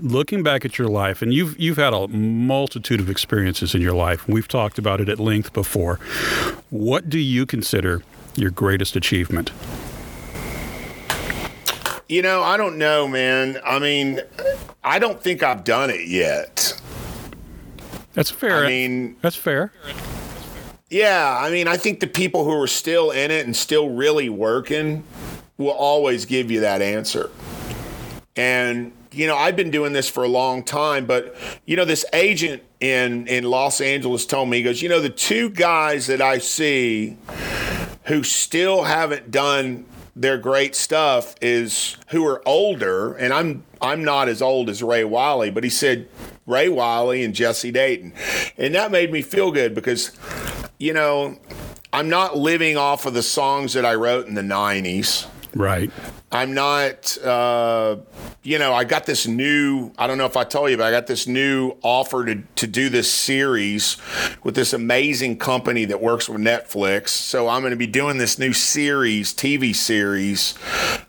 Looking 0.03 0.43
back 0.43 0.65
at 0.65 0.77
your 0.77 0.89
life, 0.89 1.21
and 1.21 1.33
you've 1.33 1.57
you've 1.57 1.77
had 1.77 1.93
a 1.93 2.09
multitude 2.09 2.99
of 2.99 3.09
experiences 3.09 3.73
in 3.73 3.79
your 3.79 3.93
life. 3.93 4.27
We've 4.27 4.49
talked 4.49 4.77
about 4.77 4.99
it 4.99 5.07
at 5.07 5.17
length 5.17 5.53
before. 5.53 5.95
What 6.69 7.07
do 7.07 7.17
you 7.17 7.45
consider 7.45 8.03
your 8.35 8.51
greatest 8.51 8.97
achievement? 8.97 9.53
You 12.09 12.21
know, 12.21 12.43
I 12.43 12.57
don't 12.57 12.77
know, 12.77 13.07
man. 13.07 13.61
I 13.63 13.79
mean, 13.79 14.19
I 14.83 14.99
don't 14.99 15.23
think 15.23 15.41
I've 15.41 15.63
done 15.63 15.89
it 15.89 16.05
yet. 16.05 16.77
That's 18.11 18.29
fair. 18.29 18.65
I 18.65 18.67
mean, 18.67 19.15
that's 19.21 19.37
fair. 19.37 19.71
Yeah, 20.89 21.39
I 21.41 21.49
mean, 21.49 21.69
I 21.69 21.77
think 21.77 22.01
the 22.01 22.07
people 22.07 22.43
who 22.43 22.61
are 22.61 22.67
still 22.67 23.09
in 23.11 23.31
it 23.31 23.45
and 23.45 23.55
still 23.55 23.89
really 23.89 24.27
working 24.27 25.05
will 25.57 25.69
always 25.69 26.25
give 26.25 26.51
you 26.51 26.59
that 26.59 26.81
answer. 26.81 27.31
And 28.35 28.91
you 29.13 29.27
know, 29.27 29.35
I've 29.35 29.55
been 29.55 29.71
doing 29.71 29.93
this 29.93 30.09
for 30.09 30.23
a 30.23 30.27
long 30.27 30.63
time, 30.63 31.05
but 31.05 31.35
you 31.65 31.75
know, 31.75 31.85
this 31.85 32.05
agent 32.13 32.63
in 32.79 33.27
in 33.27 33.43
Los 33.43 33.81
Angeles 33.81 34.25
told 34.25 34.49
me 34.49 34.57
he 34.57 34.63
goes, 34.63 34.81
"You 34.81 34.89
know, 34.89 34.99
the 34.99 35.09
two 35.09 35.49
guys 35.49 36.07
that 36.07 36.21
I 36.21 36.37
see 36.39 37.17
who 38.05 38.23
still 38.23 38.83
haven't 38.83 39.31
done 39.31 39.85
their 40.15 40.37
great 40.37 40.75
stuff 40.75 41.35
is 41.41 41.97
who 42.09 42.25
are 42.27 42.41
older, 42.47 43.13
and 43.13 43.33
I'm 43.33 43.63
I'm 43.81 44.03
not 44.03 44.29
as 44.29 44.41
old 44.41 44.69
as 44.69 44.83
Ray 44.83 45.03
Wylie, 45.03 45.51
but 45.51 45.63
he 45.63 45.69
said 45.69 46.07
Ray 46.45 46.69
Wylie 46.69 47.23
and 47.23 47.33
Jesse 47.33 47.71
Dayton. 47.71 48.13
And 48.57 48.75
that 48.75 48.91
made 48.91 49.11
me 49.11 49.21
feel 49.21 49.51
good 49.51 49.73
because 49.73 50.11
you 50.77 50.93
know, 50.93 51.37
I'm 51.91 52.09
not 52.09 52.37
living 52.37 52.77
off 52.77 53.05
of 53.05 53.13
the 53.13 53.23
songs 53.23 53.73
that 53.73 53.85
I 53.85 53.95
wrote 53.95 54.27
in 54.27 54.33
the 54.33 54.41
90s. 54.41 55.27
Right. 55.55 55.91
I'm 56.33 56.55
not, 56.55 57.15
uh, 57.23 57.97
you 58.41 58.57
know, 58.57 58.73
I 58.73 58.85
got 58.85 59.05
this 59.05 59.27
new, 59.27 59.91
I 59.99 60.07
don't 60.07 60.17
know 60.17 60.25
if 60.25 60.35
I 60.35 60.43
told 60.43 60.71
you, 60.71 60.77
but 60.77 60.85
I 60.87 60.89
got 60.91 61.05
this 61.05 61.27
new 61.27 61.75
offer 61.83 62.25
to, 62.25 62.41
to 62.55 62.65
do 62.65 62.89
this 62.89 63.09
series 63.11 63.97
with 64.43 64.55
this 64.55 64.73
amazing 64.73 65.37
company 65.37 65.85
that 65.85 66.01
works 66.01 66.27
with 66.27 66.41
Netflix. 66.41 67.09
So 67.09 67.47
I'm 67.47 67.61
going 67.61 67.69
to 67.71 67.77
be 67.77 67.85
doing 67.85 68.17
this 68.17 68.39
new 68.39 68.51
series, 68.51 69.31
TV 69.31 69.75
series, 69.75 70.55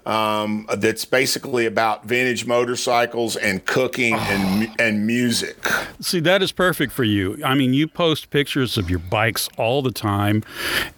um, 0.04 0.66
that's 0.76 1.06
basically 1.06 1.64
about 1.64 2.04
vintage 2.04 2.44
motorcycles 2.46 3.36
and 3.36 3.64
cooking 3.64 4.12
and, 4.14 4.78
and 4.78 5.06
music. 5.06 5.56
See, 6.00 6.20
that 6.20 6.42
is 6.42 6.52
perfect 6.52 6.92
for 6.92 7.04
you. 7.04 7.40
I 7.42 7.54
mean, 7.54 7.72
you 7.72 7.88
post 7.88 8.28
pictures 8.28 8.76
of 8.76 8.90
your 8.90 8.98
bikes 8.98 9.48
all 9.56 9.80
the 9.80 9.90
time, 9.90 10.44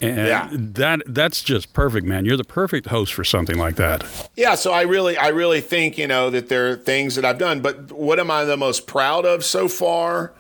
and 0.00 0.16
Yeah. 0.26 0.49
that 0.50 1.02
that's 1.06 1.42
just 1.45 1.73
perfect, 1.73 2.04
man. 2.06 2.25
You're 2.25 2.37
the 2.37 2.42
perfect 2.45 2.88
host 2.88 3.14
for 3.14 3.23
something 3.23 3.56
like 3.56 3.76
that. 3.76 4.04
Yeah, 4.37 4.54
so 4.54 4.73
I 4.73 4.82
really, 4.82 5.16
I 5.16 5.28
really 5.28 5.61
think 5.62 5.96
you 5.96 6.06
know 6.06 6.28
that 6.30 6.49
there 6.49 6.70
are 6.70 6.76
things 6.76 7.14
that 7.14 7.25
I've 7.25 7.38
done, 7.38 7.61
but 7.61 7.90
what 7.90 8.20
am 8.20 8.30
I 8.30 8.44
the 8.44 8.56
most 8.56 8.87
proud 8.87 9.25
of 9.25 9.44
so 9.44 9.66
far? 9.66 10.35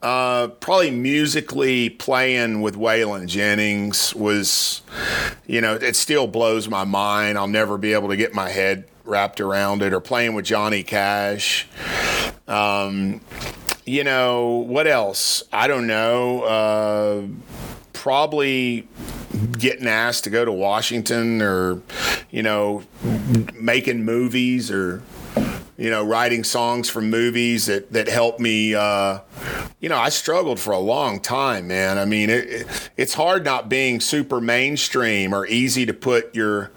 Uh, 0.00 0.48
probably 0.48 0.90
musically 0.90 1.90
playing 1.90 2.62
with 2.62 2.76
Waylon 2.76 3.26
Jennings 3.26 4.14
was, 4.14 4.82
you 5.46 5.60
know, 5.60 5.74
it 5.74 5.96
still 5.96 6.26
blows 6.26 6.68
my 6.68 6.84
mind. 6.84 7.36
I'll 7.36 7.46
never 7.46 7.76
be 7.76 7.92
able 7.92 8.08
to 8.08 8.16
get 8.16 8.32
my 8.32 8.48
head 8.48 8.86
wrapped 9.04 9.40
around 9.40 9.82
it. 9.82 9.92
Or 9.92 10.00
playing 10.00 10.34
with 10.34 10.44
Johnny 10.44 10.82
Cash. 10.82 11.68
Um, 12.48 13.20
you 13.84 14.04
know 14.04 14.64
what 14.66 14.86
else? 14.86 15.42
I 15.52 15.66
don't 15.66 15.86
know. 15.86 16.42
Uh, 16.42 17.22
probably 17.92 18.88
getting 19.58 19.86
asked 19.86 20.24
to 20.24 20.30
go 20.30 20.44
to 20.44 20.52
Washington 20.52 21.42
or, 21.42 21.82
you 22.30 22.42
know, 22.42 22.82
making 23.54 24.04
movies 24.04 24.70
or, 24.70 25.02
you 25.76 25.90
know, 25.90 26.04
writing 26.04 26.44
songs 26.44 26.88
for 26.88 27.00
movies 27.00 27.66
that, 27.66 27.92
that 27.92 28.08
helped 28.08 28.40
me. 28.40 28.74
Uh, 28.74 29.20
you 29.80 29.88
know, 29.88 29.98
I 29.98 30.08
struggled 30.08 30.58
for 30.58 30.72
a 30.72 30.78
long 30.78 31.20
time, 31.20 31.68
man. 31.68 31.98
I 31.98 32.04
mean, 32.04 32.30
it, 32.30 32.48
it, 32.48 32.90
it's 32.96 33.14
hard 33.14 33.44
not 33.44 33.68
being 33.68 34.00
super 34.00 34.40
mainstream 34.40 35.34
or 35.34 35.46
easy 35.46 35.84
to 35.86 35.92
put 35.92 36.34
your, 36.34 36.70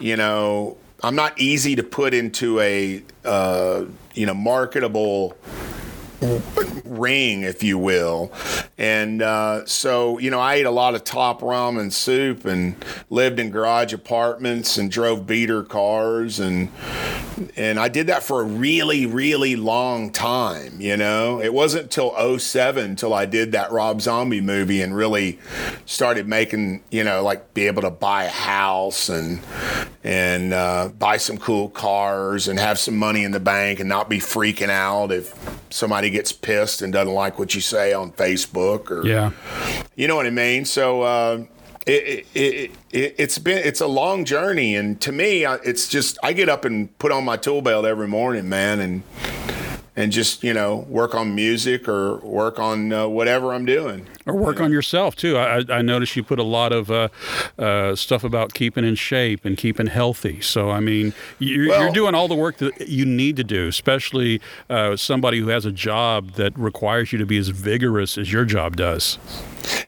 you 0.00 0.16
know, 0.16 0.76
I'm 1.02 1.14
not 1.14 1.38
easy 1.38 1.76
to 1.76 1.82
put 1.82 2.14
into 2.14 2.58
a, 2.60 3.02
uh, 3.24 3.84
you 4.14 4.26
know, 4.26 4.34
marketable 4.34 5.36
ring, 6.84 7.42
if 7.42 7.62
you 7.62 7.78
will. 7.78 8.32
And 8.78 9.22
uh, 9.22 9.66
so, 9.66 10.18
you 10.18 10.30
know, 10.30 10.40
I 10.40 10.54
ate 10.54 10.66
a 10.66 10.70
lot 10.70 10.94
of 10.94 11.04
top 11.04 11.40
ramen 11.40 11.92
soup 11.92 12.44
and 12.44 12.76
lived 13.10 13.38
in 13.38 13.50
garage 13.50 13.92
apartments 13.92 14.76
and 14.78 14.90
drove 14.90 15.26
beater 15.26 15.62
cars 15.62 16.38
and 16.40 16.70
and 17.54 17.78
I 17.78 17.88
did 17.88 18.06
that 18.06 18.22
for 18.22 18.40
a 18.40 18.44
really, 18.44 19.04
really 19.04 19.56
long 19.56 20.10
time, 20.10 20.80
you 20.80 20.96
know. 20.96 21.40
It 21.40 21.52
wasn't 21.52 21.84
until 21.84 22.38
07 22.38 22.96
till 22.96 23.12
I 23.12 23.26
did 23.26 23.52
that 23.52 23.70
Rob 23.70 24.00
Zombie 24.00 24.40
movie 24.40 24.80
and 24.80 24.96
really 24.96 25.38
started 25.84 26.26
making, 26.26 26.82
you 26.90 27.04
know, 27.04 27.22
like 27.22 27.52
be 27.52 27.66
able 27.66 27.82
to 27.82 27.90
buy 27.90 28.24
a 28.24 28.30
house 28.30 29.10
and 29.10 29.40
and 30.06 30.54
uh, 30.54 30.88
buy 30.98 31.16
some 31.16 31.36
cool 31.36 31.68
cars 31.68 32.46
and 32.46 32.60
have 32.60 32.78
some 32.78 32.96
money 32.96 33.24
in 33.24 33.32
the 33.32 33.40
bank 33.40 33.80
and 33.80 33.88
not 33.88 34.08
be 34.08 34.18
freaking 34.18 34.68
out 34.70 35.10
if 35.10 35.34
somebody 35.70 36.10
gets 36.10 36.30
pissed 36.30 36.80
and 36.80 36.92
doesn't 36.92 37.12
like 37.12 37.38
what 37.40 37.54
you 37.56 37.60
say 37.60 37.92
on 37.92 38.12
Facebook 38.12 38.88
or 38.90 39.04
Yeah. 39.04 39.32
you 39.96 40.06
know 40.06 40.14
what 40.14 40.26
I 40.26 40.30
mean? 40.30 40.64
So 40.64 41.02
uh, 41.02 41.44
it, 41.86 41.90
it, 41.92 42.26
it, 42.34 42.70
it, 42.92 43.14
it's 43.18 43.38
been 43.38 43.58
it's 43.58 43.80
a 43.80 43.86
long 43.86 44.24
journey, 44.24 44.76
and 44.76 45.00
to 45.00 45.10
me, 45.12 45.44
I- 45.44 45.56
it's 45.64 45.88
just 45.88 46.18
I 46.22 46.32
get 46.32 46.48
up 46.48 46.64
and 46.64 46.96
put 46.98 47.10
on 47.12 47.24
my 47.24 47.36
tool 47.36 47.60
belt 47.62 47.84
every 47.84 48.08
morning, 48.08 48.48
man, 48.48 48.80
and 48.80 49.02
and 49.96 50.12
just 50.12 50.44
you 50.44 50.52
know 50.54 50.86
work 50.88 51.14
on 51.14 51.34
music 51.34 51.88
or 51.88 52.18
work 52.18 52.58
on 52.58 52.92
uh, 52.92 53.08
whatever 53.08 53.52
I'm 53.52 53.64
doing. 53.64 54.06
Or 54.26 54.34
work 54.34 54.60
on 54.60 54.72
yourself 54.72 55.14
too. 55.16 55.36
I, 55.38 55.62
I- 55.68 55.82
noticed 55.82 56.16
you 56.16 56.24
put 56.24 56.40
a 56.40 56.42
lot 56.42 56.72
of 56.72 56.90
uh, 56.90 57.08
uh, 57.58 57.94
stuff 57.94 58.24
about 58.24 58.54
keeping 58.54 58.84
in 58.84 58.96
shape 58.96 59.44
and 59.44 59.56
keeping 59.56 59.86
healthy. 59.86 60.40
So 60.40 60.70
I 60.70 60.80
mean, 60.80 61.14
you're, 61.38 61.68
Well- 61.68 61.82
you're 61.82 61.92
doing 61.92 62.14
all 62.14 62.26
the 62.28 62.34
work 62.34 62.56
that 62.58 62.88
you 62.88 63.06
need 63.06 63.36
to 63.36 63.44
do, 63.44 63.68
especially 63.68 64.40
uh, 64.68 64.96
somebody 64.96 65.38
who 65.38 65.48
has 65.48 65.64
a 65.64 65.72
job 65.72 66.32
that 66.32 66.58
requires 66.58 67.12
you 67.12 67.18
to 67.18 67.26
be 67.26 67.38
as 67.38 67.48
vigorous 67.50 68.18
as 68.18 68.32
your 68.32 68.44
job 68.44 68.76
does. 68.76 69.18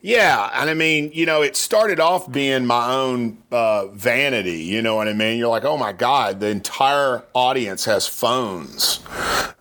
Yeah, 0.01 0.51
and 0.55 0.71
I 0.71 0.75
mean, 0.75 1.11
you 1.13 1.27
know, 1.27 1.43
it 1.43 1.57
started 1.57 2.01
off 2.01 2.31
being 2.31 2.67
my 2.67 2.93
own 2.93 3.39
uh, 3.51 3.87
vanity. 3.89 4.63
You 4.63 4.83
know 4.83 4.95
what 4.97 5.09
I 5.09 5.13
mean? 5.13 5.39
You're 5.39 5.49
like, 5.49 5.65
oh 5.65 5.77
my 5.77 5.93
god, 5.93 6.41
the 6.41 6.49
entire 6.49 7.25
audience 7.35 7.85
has 7.87 8.07
phones. 8.07 9.01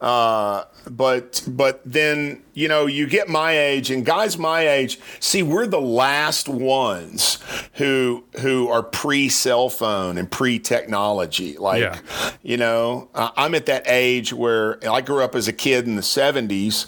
Uh, 0.01 0.63
but 0.89 1.43
but 1.47 1.81
then 1.85 2.41
you 2.53 2.67
know 2.69 2.85
you 2.85 3.07
get 3.07 3.27
my 3.27 3.57
age 3.57 3.91
and 3.91 4.05
guys 4.05 4.37
my 4.37 4.65
age 4.67 4.99
see 5.19 5.43
we're 5.43 5.67
the 5.67 5.81
last 5.81 6.47
ones 6.47 7.39
who 7.73 8.23
who 8.39 8.69
are 8.69 8.81
pre 8.81 9.27
cell 9.27 9.67
phone 9.69 10.17
and 10.17 10.31
pre 10.31 10.57
technology 10.57 11.57
like 11.57 11.81
Yeah. 11.81 11.99
you 12.43 12.55
know 12.55 13.09
i'm 13.13 13.53
at 13.53 13.65
that 13.65 13.83
age 13.85 14.31
where 14.31 14.79
i 14.89 15.01
grew 15.01 15.21
up 15.23 15.35
as 15.35 15.49
a 15.49 15.53
kid 15.53 15.87
in 15.87 15.97
the 15.97 16.01
70s 16.01 16.85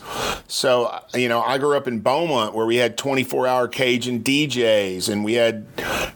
so 0.49 0.97
you 1.13 1.27
know 1.27 1.41
i 1.41 1.57
grew 1.57 1.75
up 1.75 1.87
in 1.89 1.99
beaumont 1.99 2.55
where 2.55 2.65
we 2.65 2.77
had 2.77 2.97
24 3.19 3.47
hour 3.47 3.67
cajun 3.67 4.23
djs 4.23 5.09
and 5.09 5.23
we 5.25 5.33
had 5.33 5.65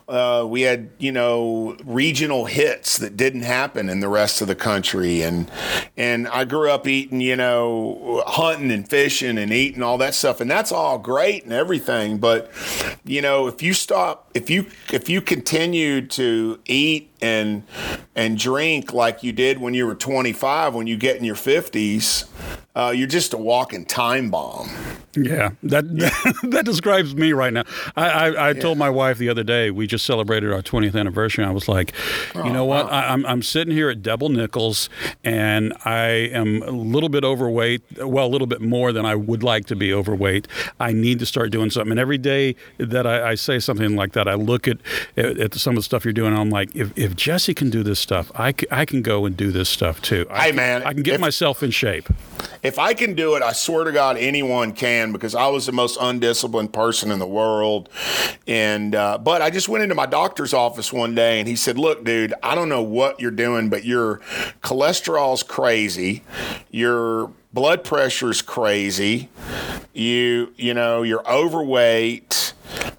uh, 0.08 0.46
we 0.48 0.62
had 0.62 0.90
you 1.00 1.12
know 1.12 1.76
regional 1.84 2.46
hits 2.46 2.98
that 2.98 3.18
didn't 3.18 3.42
happen 3.42 3.90
in 3.90 4.00
the 4.00 4.08
rest 4.08 4.42
of 4.42 4.48
the 4.48 4.56
country 4.56 5.22
and 5.22 5.50
and 5.98 6.28
i 6.30 6.46
grew 6.46 6.70
up 6.70 6.88
eating 6.88 7.20
you 7.20 7.36
know 7.36 8.24
hunting 8.26 8.72
and 8.72 8.90
fishing 8.90 9.38
and 9.38 9.52
eating 9.52 9.82
all 9.82 9.98
that 9.98 10.14
stuff, 10.14 10.42
and 10.42 10.50
that's 10.50 10.72
all 10.72 10.98
great 10.98 11.44
and 11.44 11.54
everything. 11.54 12.18
But 12.18 12.52
you 13.06 13.22
know, 13.22 13.48
if 13.48 13.62
you 13.62 13.74
stop, 13.74 14.30
if 14.34 14.50
you 14.50 14.68
if 14.92 15.10
you 15.10 15.22
continue 15.22 16.06
to 16.08 16.60
eat 16.66 17.12
and 17.22 17.64
and 18.16 18.38
drink 18.38 18.94
like 18.94 19.24
you 19.24 19.32
did 19.32 19.60
when 19.60 19.74
you 19.74 19.86
were 19.86 19.96
25, 19.96 20.74
when 20.74 20.88
you 20.88 20.98
get 20.98 21.18
in 21.18 21.24
your 21.24 21.36
50s, 21.36 22.28
uh, 22.76 22.92
you're 22.96 23.08
just 23.08 23.34
a 23.34 23.38
walking 23.38 23.86
time 23.86 24.30
bomb. 24.32 24.70
Yeah, 25.16 25.52
that 25.62 25.86
that 26.50 26.66
describes 26.66 27.14
me 27.16 27.34
right 27.34 27.54
now. 27.54 27.64
I 27.96 28.10
I, 28.30 28.50
I 28.50 28.54
told 28.54 28.80
my 28.80 28.90
wife 28.90 29.20
the 29.20 29.30
other 29.30 29.44
day 29.44 29.70
we 29.70 29.86
just 29.86 30.06
celebrated 30.08 30.52
our 30.52 30.64
20th 30.64 30.96
anniversary. 31.00 31.46
I 31.46 31.52
was 31.52 31.68
like, 31.68 31.94
you 32.34 32.52
know 32.52 32.66
what? 32.66 32.92
I, 32.92 33.10
I'm 33.10 33.24
I'm 33.28 33.44
sitting 33.44 33.76
here 33.76 33.90
at 33.92 34.02
Double 34.02 34.30
Nickels, 34.30 34.90
and 35.24 35.72
I 35.86 36.08
am 36.34 36.64
a 36.64 36.72
little 36.72 37.10
bit 37.10 37.24
overweight. 37.24 37.84
Well, 38.00 38.26
a 38.26 38.28
little 38.34 38.48
bit 38.48 38.62
more 38.62 38.92
than 38.92 39.06
I 39.06 39.14
would 39.14 39.44
like 39.44 39.66
to 39.68 39.76
be 39.76 39.94
overweight. 39.94 40.48
I 40.80 40.94
need 40.94 41.20
to 41.20 41.28
start 41.28 41.52
doing 41.52 41.70
something. 41.70 41.92
And 41.92 42.00
every 42.00 42.18
day 42.18 42.56
that 42.80 43.06
I, 43.06 43.32
I 43.32 43.36
say 43.36 43.60
something 43.60 43.96
like 43.96 44.14
that, 44.14 44.28
I 44.28 44.34
look 44.34 44.68
at, 44.68 44.78
at 45.16 45.38
at 45.40 45.54
some 45.54 45.74
of 45.74 45.78
the 45.78 45.84
stuff 45.84 46.06
you're 46.06 46.14
doing. 46.14 46.32
And 46.32 46.40
I'm 46.42 46.50
like, 46.50 46.76
if, 46.76 46.92
if 46.98 47.16
Jesse 47.16 47.54
can 47.54 47.70
do 47.70 47.84
this 47.84 48.00
stuff, 48.00 48.32
I, 48.34 48.52
c- 48.52 48.66
I 48.72 48.86
can 48.86 49.04
go 49.04 49.26
and 49.26 49.38
do 49.38 49.52
this 49.52 49.70
stuff 49.70 50.02
too. 50.02 50.26
I 50.32 50.40
Hey, 50.42 50.48
can- 50.48 50.56
man, 50.56 50.84
I 50.84 50.94
can 50.94 51.04
get 51.04 51.16
if- 51.16 51.22
myself 51.22 51.62
in 51.62 51.70
shape. 51.70 52.10
If 52.64 52.80
I 52.80 52.94
can 52.94 53.14
do 53.14 53.36
it, 53.36 53.44
I 53.44 53.52
swear 53.52 53.84
to 53.84 53.92
God, 53.92 54.18
anyone 54.18 54.72
can 54.72 55.12
because 55.12 55.36
I 55.36 55.48
was 55.48 55.66
the 55.66 55.72
most 55.74 55.98
undisciplined 56.00 56.72
person 56.72 57.12
in 57.12 57.20
the 57.20 57.28
world. 57.28 57.90
And 58.48 58.96
uh, 58.96 59.18
but 59.18 59.42
I 59.42 59.50
just 59.50 59.68
went 59.68 59.84
into 59.84 59.96
my 59.96 60.06
doctor's 60.06 60.54
office 60.54 60.94
one 60.94 61.14
day 61.14 61.40
and 61.40 61.48
he 61.48 61.56
said, 61.56 61.78
"Look, 61.78 62.04
dude, 62.04 62.34
I 62.42 62.56
don't 62.56 62.70
know 62.70 62.82
what 62.82 63.20
you're 63.20 63.32
doing, 63.32 63.70
but 63.70 63.84
your 63.84 64.20
cholesterol's 64.62 65.44
crazy, 65.44 66.24
your 66.72 67.32
blood 67.54 67.84
pressure's 67.84 68.42
crazy, 68.42 69.30
you 69.94 70.54
you 70.56 70.74
know 70.74 71.04
you're 71.04 71.28
overweight." 71.30 72.54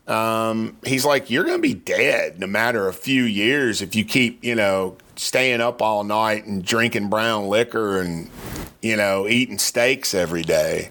Um, 0.06 0.76
he's 0.84 1.06
like, 1.06 1.30
"You're 1.30 1.44
gonna 1.44 1.58
be 1.58 1.74
dead 1.74 2.38
no 2.38 2.46
matter 2.46 2.88
a 2.88 2.92
few 2.92 3.22
years 3.22 3.80
if 3.80 3.94
you 3.94 4.04
keep 4.04 4.44
you 4.44 4.54
know 4.54 4.96
staying 5.16 5.60
up 5.60 5.80
all 5.80 6.04
night 6.04 6.44
and 6.44 6.64
drinking 6.64 7.08
brown 7.08 7.48
liquor 7.48 8.00
and." 8.00 8.28
You 8.84 8.96
know, 8.96 9.26
eating 9.26 9.58
steaks 9.58 10.12
every 10.14 10.42
day. 10.42 10.90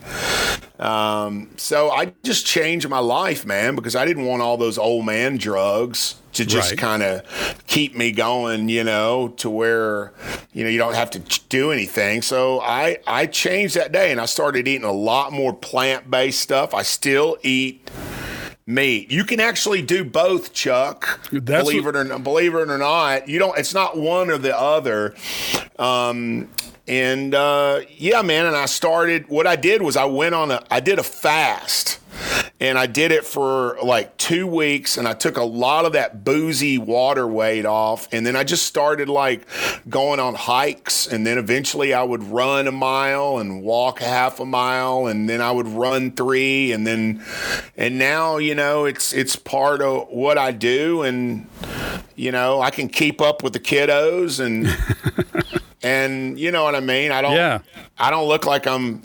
Um, 0.79 1.51
so 1.57 1.91
I 1.91 2.13
just 2.23 2.45
changed 2.45 2.89
my 2.89 2.99
life, 2.99 3.45
man, 3.45 3.75
because 3.75 3.95
I 3.95 4.03
didn't 4.05 4.25
want 4.25 4.41
all 4.41 4.57
those 4.57 4.77
old 4.79 5.05
man 5.05 5.37
drugs 5.37 6.15
to 6.33 6.43
just 6.45 6.71
Right. 6.71 6.79
kind 6.79 7.03
of 7.03 7.21
keep 7.67 7.95
me 7.95 8.11
going, 8.11 8.67
you 8.67 8.83
know, 8.83 9.29
to 9.37 9.49
where, 9.49 10.11
you 10.51 10.63
know, 10.63 10.69
you 10.71 10.79
don't 10.79 10.95
have 10.95 11.11
to 11.11 11.19
do 11.49 11.71
anything. 11.71 12.23
So 12.23 12.59
I, 12.61 12.97
I 13.05 13.27
changed 13.27 13.75
that 13.75 13.91
day 13.91 14.11
and 14.11 14.19
I 14.19 14.25
started 14.25 14.67
eating 14.67 14.83
a 14.87 14.91
lot 14.91 15.31
more 15.31 15.53
plant 15.53 16.09
based 16.09 16.39
stuff. 16.41 16.73
I 16.73 16.81
still 16.81 17.37
eat 17.43 17.91
meat. 18.65 19.11
You 19.11 19.23
can 19.25 19.39
actually 19.39 19.83
do 19.83 20.03
both, 20.03 20.53
Chuck. 20.53 21.19
That's 21.31 21.63
believe 21.63 21.85
what- 21.85 21.95
it 21.95 21.99
or 21.99 22.03
not, 22.05 22.23
believe 22.23 22.55
it 22.55 22.67
or 22.69 22.77
not. 22.79 23.29
You 23.29 23.37
don't. 23.37 23.55
It's 23.57 23.73
not 23.75 23.95
one 23.95 24.31
or 24.31 24.39
the 24.39 24.57
other. 24.59 25.13
Um, 25.77 26.49
and 26.87 27.33
uh, 27.33 27.81
yeah, 27.97 28.21
man. 28.21 28.45
And 28.45 28.55
I 28.55 28.65
started. 28.65 29.27
What 29.27 29.47
I 29.47 29.55
did 29.55 29.81
was 29.81 29.97
I 29.97 30.05
went 30.05 30.35
on 30.35 30.51
a. 30.51 30.63
I 30.69 30.79
did 30.79 30.99
a 30.99 31.03
fast. 31.03 31.99
And 32.59 32.77
I 32.77 32.85
did 32.85 33.11
it 33.11 33.25
for 33.25 33.77
like 33.83 34.15
two 34.17 34.47
weeks, 34.47 34.97
and 34.97 35.07
I 35.07 35.13
took 35.13 35.37
a 35.37 35.43
lot 35.43 35.85
of 35.85 35.93
that 35.93 36.23
boozy 36.23 36.77
water 36.77 37.27
weight 37.27 37.65
off. 37.65 38.07
And 38.11 38.25
then 38.25 38.35
I 38.35 38.43
just 38.43 38.65
started 38.65 39.09
like 39.09 39.45
going 39.89 40.19
on 40.19 40.35
hikes, 40.35 41.07
and 41.07 41.25
then 41.25 41.37
eventually 41.37 41.93
I 41.93 42.03
would 42.03 42.23
run 42.23 42.67
a 42.67 42.71
mile 42.71 43.37
and 43.37 43.63
walk 43.63 43.99
half 43.99 44.39
a 44.39 44.45
mile, 44.45 45.07
and 45.07 45.29
then 45.29 45.41
I 45.41 45.51
would 45.51 45.67
run 45.67 46.11
three, 46.11 46.71
and 46.71 46.87
then, 46.87 47.23
and 47.75 47.99
now 47.99 48.37
you 48.37 48.55
know 48.55 48.85
it's 48.85 49.13
it's 49.13 49.35
part 49.35 49.81
of 49.81 50.07
what 50.09 50.37
I 50.37 50.51
do, 50.51 51.01
and 51.01 51.47
you 52.15 52.31
know 52.31 52.61
I 52.61 52.69
can 52.69 52.87
keep 52.87 53.21
up 53.21 53.43
with 53.43 53.53
the 53.53 53.59
kiddos, 53.59 54.39
and 54.39 54.67
and 55.83 56.39
you 56.39 56.51
know 56.51 56.63
what 56.63 56.75
I 56.75 56.79
mean. 56.79 57.11
I 57.11 57.21
don't. 57.21 57.35
Yeah. 57.35 57.59
I 57.97 58.09
don't 58.09 58.27
look 58.27 58.45
like 58.45 58.67
I'm 58.67 59.01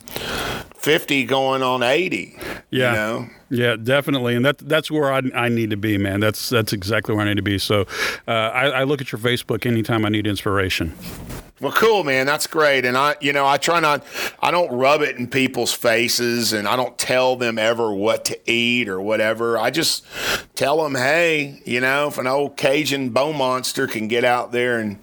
50 0.76 1.24
going 1.24 1.62
on 1.62 1.82
80. 1.82 2.38
Yeah. 2.70 2.90
You 2.90 2.96
know? 2.96 3.30
Yeah, 3.50 3.76
definitely, 3.76 4.34
and 4.34 4.44
that 4.44 4.58
that's 4.58 4.90
where 4.90 5.10
I, 5.10 5.22
I 5.34 5.48
need 5.48 5.70
to 5.70 5.78
be, 5.78 5.96
man. 5.96 6.20
That's 6.20 6.50
that's 6.50 6.74
exactly 6.74 7.14
where 7.14 7.24
I 7.24 7.28
need 7.30 7.38
to 7.38 7.42
be. 7.42 7.56
So, 7.56 7.86
uh, 8.26 8.30
I, 8.30 8.66
I 8.66 8.82
look 8.84 9.00
at 9.00 9.10
your 9.10 9.18
Facebook 9.18 9.64
anytime 9.64 10.04
I 10.04 10.10
need 10.10 10.26
inspiration. 10.26 10.92
Well, 11.60 11.72
cool, 11.72 12.04
man. 12.04 12.26
That's 12.26 12.46
great. 12.46 12.84
And 12.84 12.96
I, 12.96 13.16
you 13.20 13.32
know, 13.32 13.44
I 13.44 13.56
try 13.56 13.80
not, 13.80 14.04
I 14.40 14.52
don't 14.52 14.70
rub 14.70 15.02
it 15.02 15.16
in 15.16 15.26
people's 15.26 15.72
faces 15.72 16.52
and 16.52 16.68
I 16.68 16.76
don't 16.76 16.96
tell 16.96 17.34
them 17.34 17.58
ever 17.58 17.92
what 17.92 18.24
to 18.26 18.38
eat 18.50 18.88
or 18.88 19.00
whatever. 19.00 19.58
I 19.58 19.70
just 19.70 20.04
tell 20.54 20.80
them, 20.84 20.94
hey, 20.94 21.60
you 21.64 21.80
know, 21.80 22.08
if 22.08 22.18
an 22.18 22.28
old 22.28 22.56
Cajun 22.56 23.10
bow 23.10 23.32
monster 23.32 23.88
can 23.88 24.06
get 24.06 24.24
out 24.24 24.52
there 24.52 24.78
and 24.78 25.00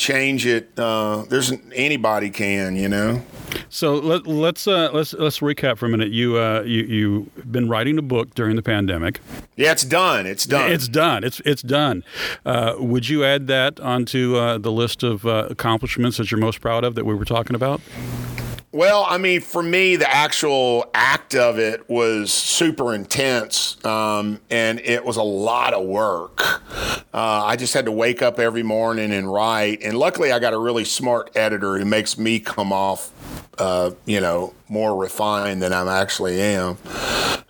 change 0.00 0.46
it, 0.46 0.70
uh, 0.78 1.24
there's 1.28 1.52
anybody 1.74 2.30
can, 2.30 2.74
you 2.74 2.88
know. 2.88 3.22
So 3.68 3.94
let, 3.94 4.26
let's 4.26 4.66
uh, 4.66 4.90
let's 4.92 5.12
let's 5.12 5.40
recap 5.40 5.76
for 5.76 5.86
a 5.86 5.88
minute. 5.88 6.10
You 6.10 6.38
uh, 6.38 6.62
you 6.62 6.82
you've 6.82 7.52
been 7.52 7.68
writing 7.68 7.98
a 7.98 8.02
book 8.02 8.34
during 8.34 8.56
the 8.56 8.62
pandemic. 8.62 9.20
Yeah, 9.56 9.72
it's 9.72 9.84
done. 9.84 10.26
It's 10.26 10.46
done. 10.46 10.72
It's 10.72 10.88
done. 10.88 11.22
It's 11.22 11.40
it's 11.44 11.62
done. 11.62 12.02
Uh, 12.46 12.74
would 12.78 13.08
you 13.08 13.24
add 13.24 13.46
that 13.48 13.78
onto 13.78 14.36
uh, 14.36 14.58
the 14.58 14.72
list 14.72 15.02
of 15.02 15.26
uh, 15.26 15.46
accomplishments 15.50 16.16
that 16.16 16.30
you're 16.30 16.40
most 16.40 16.60
proud 16.60 16.82
of 16.82 16.94
that 16.94 17.04
we 17.04 17.14
were 17.14 17.26
talking 17.26 17.54
about? 17.54 17.80
Well, 18.72 19.04
I 19.08 19.18
mean, 19.18 19.40
for 19.40 19.64
me, 19.64 19.96
the 19.96 20.08
actual 20.08 20.88
act 20.94 21.34
of 21.34 21.58
it 21.58 21.90
was 21.90 22.32
super 22.32 22.94
intense, 22.94 23.84
um, 23.84 24.40
and 24.48 24.78
it 24.78 25.04
was 25.04 25.16
a 25.16 25.24
lot 25.24 25.74
of 25.74 25.84
work. 25.84 26.40
Uh, 27.12 27.42
I 27.44 27.56
just 27.56 27.74
had 27.74 27.86
to 27.86 27.90
wake 27.90 28.22
up 28.22 28.38
every 28.38 28.62
morning 28.62 29.10
and 29.10 29.32
write, 29.32 29.82
and 29.82 29.98
luckily, 29.98 30.30
I 30.30 30.38
got 30.38 30.52
a 30.52 30.58
really 30.58 30.84
smart 30.84 31.32
editor 31.34 31.80
who 31.80 31.84
makes 31.84 32.16
me 32.16 32.38
come 32.38 32.72
off, 32.72 33.10
uh, 33.58 33.90
you 34.04 34.20
know, 34.20 34.54
more 34.68 34.96
refined 34.96 35.60
than 35.60 35.72
I 35.72 36.00
actually 36.00 36.40
am. 36.40 36.78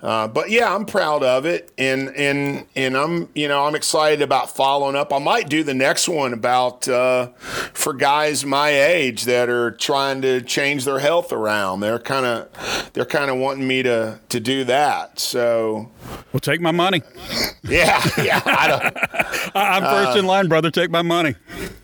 Uh, 0.02 0.26
but 0.26 0.48
yeah, 0.48 0.74
I'm 0.74 0.86
proud 0.86 1.22
of 1.22 1.44
it, 1.44 1.70
and 1.76 2.08
and 2.16 2.66
and 2.74 2.96
I'm 2.96 3.28
you 3.34 3.48
know 3.48 3.66
I'm 3.66 3.74
excited 3.74 4.22
about 4.22 4.54
following 4.54 4.96
up. 4.96 5.12
I 5.12 5.18
might 5.18 5.48
do 5.50 5.62
the 5.62 5.74
next 5.74 6.08
one 6.08 6.32
about 6.32 6.88
uh, 6.88 7.28
for 7.74 7.92
guys 7.92 8.44
my 8.46 8.70
age 8.70 9.24
that 9.24 9.50
are 9.50 9.72
trying 9.72 10.22
to 10.22 10.40
change 10.40 10.86
their 10.86 11.00
health 11.00 11.32
around. 11.32 11.80
They're 11.80 11.98
kind 11.98 12.24
of 12.24 12.90
they're 12.94 13.04
kind 13.04 13.30
of 13.30 13.36
wanting 13.36 13.66
me 13.66 13.82
to 13.82 14.18
to 14.30 14.40
do 14.40 14.64
that. 14.64 15.18
So 15.18 15.90
Well, 16.32 16.40
take 16.40 16.62
my 16.62 16.72
money. 16.72 17.02
yeah, 17.62 18.02
yeah, 18.22 18.40
I 18.46 19.50
I'm 19.54 19.82
first 19.82 20.18
in 20.18 20.24
line, 20.24 20.48
brother. 20.48 20.70
Take 20.70 20.90
my 20.90 21.02
money. 21.02 21.34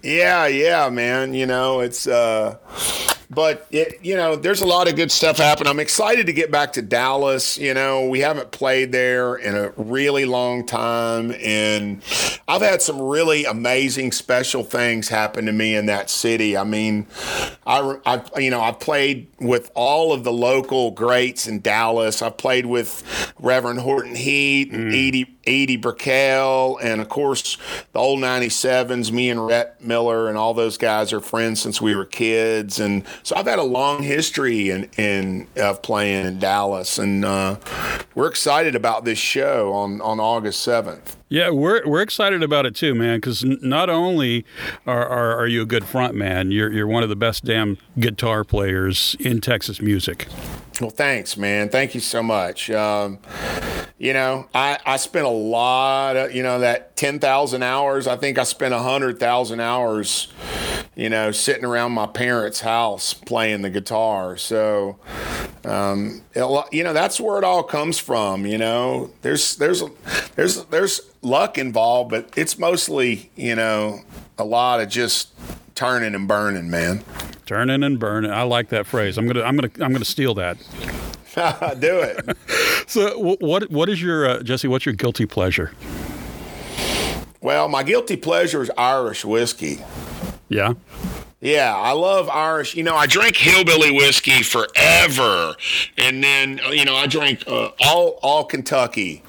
Yeah, 0.03 0.47
yeah, 0.47 0.89
man. 0.89 1.35
You 1.35 1.45
know, 1.45 1.81
it's 1.81 2.07
uh 2.07 2.57
but 3.31 3.67
it, 3.71 3.99
you 4.03 4.17
know, 4.17 4.37
there's 4.37 4.61
a 4.61 4.67
lot 4.67 4.89
of 4.89 4.97
good 4.97 5.11
stuff 5.11 5.39
happening. 5.39 5.69
I'm 5.71 5.81
excited 5.81 6.27
to 6.27 6.33
get 6.33 6.51
back 6.51 6.73
to 6.75 6.83
Dallas. 6.83 7.59
You 7.59 7.75
know, 7.75 8.09
we 8.09 8.21
haven't 8.21 8.51
played 8.53 8.93
there 8.93 9.37
in 9.37 9.55
a 9.55 9.71
really 9.77 10.25
long 10.25 10.65
time, 10.65 11.33
and 11.43 12.03
I've 12.49 12.63
had 12.63 12.83
some 12.83 13.01
really 13.01 13.45
amazing, 13.45 14.13
special 14.13 14.63
things 14.63 15.09
happen 15.09 15.47
to 15.47 15.53
me 15.53 15.75
in 15.75 15.87
that 15.87 16.11
city. 16.11 16.57
I 16.57 16.65
mean, 16.65 17.07
I, 17.67 17.97
I 18.07 18.23
you 18.39 18.51
know, 18.51 18.61
I've 18.61 18.81
played 18.81 19.27
with 19.41 19.71
all 19.75 20.13
of 20.13 20.25
the 20.25 20.33
local 20.33 20.91
greats 20.91 21.47
in 21.47 21.61
Dallas. 21.61 22.23
I've 22.23 22.37
played 22.37 22.67
with 22.67 23.33
Reverend 23.39 23.81
Horton 23.81 24.15
Heat, 24.15 24.73
and 24.73 24.89
Edie 24.93 25.37
Edie 25.47 25.77
Brickell, 25.77 26.79
and 26.79 27.01
of 27.01 27.09
course 27.09 27.57
the 27.93 27.99
old 27.99 28.21
97s, 28.21 29.13
me 29.13 29.31
and 29.31 29.47
Rhett 29.47 29.81
Miller 29.81 30.29
and 30.29 30.37
all 30.37 30.55
those 30.55 30.77
guys 30.77 31.13
are 31.13 31.21
friends 31.21 31.61
since 31.61 31.81
we 31.81 31.95
were 31.95 32.05
kids. 32.05 32.81
And 32.81 33.05
so 33.23 33.37
I've 33.37 33.47
had 33.47 33.59
a 33.59 33.65
long 33.65 34.03
history 34.03 34.71
in, 34.71 34.91
in 34.97 35.47
of 35.57 35.83
playing 35.83 36.27
in 36.27 36.39
Dallas. 36.39 36.99
And 36.99 37.25
uh, 37.25 37.57
we're 38.15 38.29
excited 38.29 38.75
about 38.75 39.05
this 39.05 39.19
show 39.19 39.73
on, 39.73 40.01
on 40.01 40.19
August 40.19 40.67
7th. 40.67 41.17
Yeah, 41.29 41.51
we're 41.51 41.87
we're 41.87 42.03
excited 42.03 42.43
about 42.43 42.67
it 42.67 42.77
too, 42.77 42.95
man. 42.95 43.19
Because 43.19 43.45
not 43.45 43.91
only 43.91 44.45
are, 44.87 45.07
are 45.07 45.37
are 45.37 45.47
you 45.47 45.63
a 45.63 45.67
good 45.67 45.85
front 45.85 46.15
man, 46.15 46.53
you're 46.53 46.73
you're 46.73 46.87
one 46.87 47.03
of 47.03 47.09
the 47.09 47.17
best 47.17 47.45
damn 47.45 47.79
guitar 47.99 48.45
players 48.45 49.17
in 49.19 49.41
Texas 49.41 49.83
music. 49.83 50.29
Well, 50.81 50.91
thanks, 50.91 51.37
man. 51.37 51.71
Thank 51.71 51.95
you 51.95 52.01
so 52.01 52.23
much. 52.23 52.71
Um, 52.71 53.19
you 53.99 54.13
know, 54.13 54.47
I, 54.55 54.79
I 54.85 54.99
spent 54.99 55.25
a 55.25 55.31
lot 55.31 56.17
of, 56.17 56.35
you 56.35 56.43
know, 56.43 56.59
that 56.61 56.97
10,000 56.97 57.63
hours. 57.63 58.07
I 58.07 58.17
think 58.17 58.39
I 58.39 58.45
spent 58.45 58.75
100,000 58.75 59.61
hours, 59.61 60.29
you 60.95 61.09
know, 61.09 61.31
sitting 61.31 61.65
around 61.65 61.93
my 61.93 62.07
parents' 62.07 62.61
house 62.61 63.15
playing 63.15 63.63
the 63.63 63.71
guitar. 63.71 64.37
So, 64.37 64.99
um, 65.67 66.23
it, 66.35 66.67
you 66.73 66.85
know, 66.85 66.93
that's 66.93 67.21
where 67.21 67.39
it 67.39 67.45
all 67.45 67.63
comes 67.63 67.99
from. 67.99 68.47
You 68.47 68.59
know, 68.59 69.11
there's, 69.23 69.57
there's, 69.57 69.83
there's, 70.35 70.65
there's 70.67 71.01
luck 71.23 71.59
involved, 71.59 72.11
but 72.11 72.31
it's 72.37 72.59
mostly, 72.59 73.31
you 73.37 73.55
know, 73.55 74.01
a 74.39 74.45
lot 74.45 74.81
of 74.81 74.89
just 74.89 75.31
turning 75.75 76.15
and 76.15 76.27
burning, 76.27 76.71
man. 76.71 77.05
Turning 77.47 77.83
and 77.83 77.99
burning. 77.99 78.31
I 78.31 78.43
like 78.43 78.71
that 78.71 78.87
phrase. 78.87 79.17
I'm 79.19 79.27
gonna 79.27 79.43
I'm 79.43 79.57
gonna 79.57 79.71
I'm 79.81 79.93
gonna 79.93 80.05
steal 80.05 80.35
that. 80.35 80.59
Do 81.81 82.01
it. 82.01 82.37
So 82.89 83.19
what 83.41 83.69
what 83.69 83.89
is 83.89 84.01
your 84.01 84.29
uh, 84.29 84.43
Jesse? 84.45 84.69
What's 84.69 84.87
your 84.87 84.95
guilty 84.95 85.27
pleasure? 85.27 85.73
Well, 87.41 87.69
my 87.69 87.83
guilty 87.83 88.17
pleasure 88.17 88.63
is 88.63 88.71
Irish 88.79 89.25
whiskey. 89.25 89.85
Yeah. 90.49 90.75
Yeah, 91.41 91.77
I 91.77 91.93
love 91.93 92.31
Irish. 92.31 92.75
You 92.75 92.83
know, 92.83 92.97
I 92.97 93.07
drank 93.07 93.37
hillbilly 93.37 93.91
whiskey 93.91 94.43
forever, 94.43 95.55
and 95.99 96.25
then 96.25 96.61
uh, 96.65 96.71
you 96.71 96.87
know 96.87 96.97
I 96.97 97.07
drank 97.07 97.47
uh, 97.47 97.73
all 97.85 98.19
all 98.23 98.45
Kentucky 98.45 99.23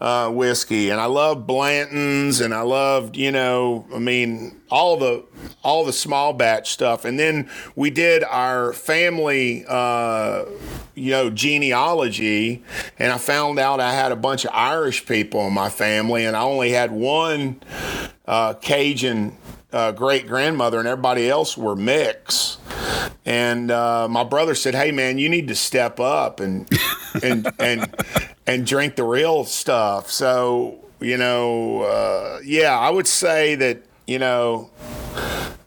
uh, 0.00 0.30
whiskey, 0.30 0.90
and 0.90 1.00
I 1.00 1.06
love 1.06 1.48
Blanton's, 1.48 2.40
and 2.40 2.54
I 2.54 2.60
loved 2.60 3.16
you 3.16 3.32
know, 3.32 3.84
I 3.92 3.98
mean 3.98 4.60
all 4.70 4.96
the 4.98 5.24
all 5.64 5.84
the 5.84 5.92
small 5.92 6.32
batch 6.32 6.70
stuff, 6.70 7.04
and 7.04 7.18
then 7.18 7.50
we 7.74 7.90
did 7.90 8.22
our 8.22 8.72
family. 8.72 9.64
Uh, 9.66 10.44
you 10.94 11.12
know, 11.12 11.30
genealogy, 11.30 12.64
and 12.98 13.12
I 13.12 13.18
found 13.18 13.60
out 13.60 13.78
I 13.78 13.94
had 13.94 14.10
a 14.10 14.16
bunch 14.16 14.44
of 14.44 14.50
Irish 14.52 15.06
people 15.06 15.46
in 15.46 15.52
my 15.52 15.70
family, 15.70 16.24
and 16.24 16.36
I 16.36 16.42
only 16.42 16.70
had 16.70 16.90
one 16.90 17.60
uh, 18.26 18.54
Cajun 18.54 19.36
uh, 19.72 19.92
great 19.92 20.26
grandmother, 20.26 20.78
and 20.78 20.88
everybody 20.88 21.28
else 21.28 21.56
were 21.56 21.76
mix. 21.76 22.58
And 23.24 23.70
uh, 23.70 24.08
my 24.08 24.24
brother 24.24 24.54
said, 24.54 24.74
"Hey, 24.74 24.90
man, 24.90 25.18
you 25.18 25.28
need 25.28 25.48
to 25.48 25.54
step 25.54 26.00
up 26.00 26.40
and 26.40 26.68
and 27.22 27.50
and 27.58 27.94
and 28.46 28.66
drink 28.66 28.96
the 28.96 29.04
real 29.04 29.44
stuff." 29.44 30.10
So 30.10 30.78
you 31.00 31.16
know, 31.16 31.82
uh, 31.82 32.40
yeah, 32.44 32.78
I 32.78 32.90
would 32.90 33.06
say 33.06 33.54
that 33.56 33.82
you 34.06 34.18
know, 34.18 34.70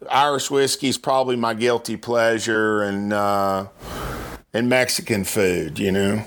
Irish 0.10 0.50
whiskey 0.50 0.88
is 0.88 0.98
probably 0.98 1.36
my 1.36 1.54
guilty 1.54 1.98
pleasure, 1.98 2.82
and 2.82 3.14
uh, 3.14 3.68
and 4.54 4.68
Mexican 4.68 5.24
food. 5.24 5.78
You 5.78 5.92
know. 5.92 6.24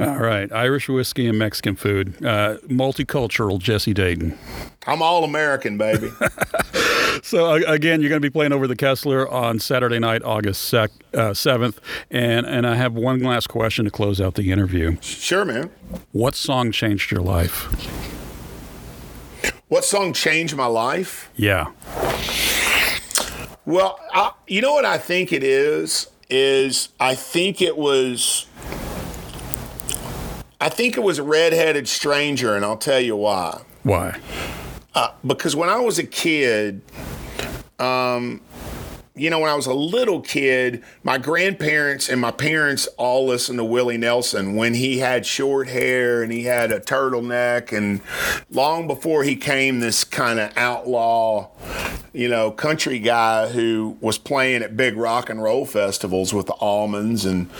All 0.00 0.18
right. 0.18 0.50
Irish 0.52 0.88
whiskey 0.88 1.26
and 1.26 1.38
Mexican 1.38 1.74
food. 1.74 2.24
Uh, 2.24 2.58
multicultural 2.68 3.58
Jesse 3.58 3.92
Dayton. 3.92 4.38
I'm 4.86 5.02
all 5.02 5.24
American, 5.24 5.76
baby. 5.76 6.10
So 7.22 7.52
again, 7.54 8.00
you're 8.00 8.08
going 8.08 8.20
to 8.20 8.26
be 8.26 8.32
playing 8.32 8.52
over 8.52 8.66
the 8.66 8.76
Kessler 8.76 9.28
on 9.28 9.58
Saturday 9.58 9.98
night, 9.98 10.22
August 10.22 10.62
sec- 10.62 10.90
uh, 11.14 11.30
7th. 11.30 11.78
And, 12.10 12.46
and 12.46 12.66
I 12.66 12.74
have 12.74 12.94
one 12.94 13.20
last 13.20 13.48
question 13.48 13.84
to 13.84 13.90
close 13.90 14.20
out 14.20 14.34
the 14.34 14.50
interview. 14.50 14.96
sure, 15.00 15.44
man. 15.44 15.70
What 16.12 16.34
song 16.34 16.72
changed 16.72 17.10
your 17.10 17.20
life? 17.20 17.64
What 19.68 19.84
song 19.84 20.12
changed 20.12 20.56
my 20.56 20.66
life? 20.66 21.30
Yeah. 21.36 21.72
Well, 23.66 23.98
I, 24.14 24.32
you 24.46 24.62
know 24.62 24.72
what 24.72 24.86
I 24.86 24.96
think 24.96 25.32
it 25.32 25.42
is 25.42 26.08
is 26.30 26.88
I 26.98 27.14
think 27.14 27.60
it 27.60 27.76
was 27.76 28.46
I 30.60 30.68
think 30.68 30.96
it 30.96 31.00
was 31.00 31.18
a 31.18 31.22
redheaded 31.22 31.86
stranger, 31.86 32.56
and 32.56 32.64
I'll 32.64 32.76
tell 32.76 32.98
you 32.98 33.14
why. 33.14 33.62
Why? 33.84 34.18
Uh, 34.94 35.12
because 35.24 35.54
when 35.54 35.68
I 35.68 35.78
was 35.78 35.98
a 35.98 36.04
kid, 36.04 36.80
um, 37.78 38.40
you 39.18 39.30
know, 39.30 39.40
when 39.40 39.50
I 39.50 39.54
was 39.54 39.66
a 39.66 39.74
little 39.74 40.20
kid, 40.20 40.82
my 41.02 41.18
grandparents 41.18 42.08
and 42.08 42.20
my 42.20 42.30
parents 42.30 42.86
all 42.96 43.26
listened 43.26 43.58
to 43.58 43.64
Willie 43.64 43.98
Nelson 43.98 44.54
when 44.54 44.74
he 44.74 44.98
had 44.98 45.26
short 45.26 45.68
hair 45.68 46.22
and 46.22 46.32
he 46.32 46.44
had 46.44 46.70
a 46.70 46.80
turtleneck. 46.80 47.76
And 47.76 48.00
long 48.50 48.86
before 48.86 49.24
he 49.24 49.36
came 49.36 49.80
this 49.80 50.04
kind 50.04 50.38
of 50.38 50.56
outlaw, 50.56 51.50
you 52.12 52.28
know, 52.28 52.50
country 52.50 52.98
guy 52.98 53.48
who 53.48 53.96
was 54.00 54.18
playing 54.18 54.62
at 54.62 54.76
big 54.76 54.96
rock 54.96 55.28
and 55.28 55.42
roll 55.42 55.66
festivals 55.66 56.32
with 56.32 56.46
the 56.46 56.54
Allmans 56.54 57.26
and 57.28 57.50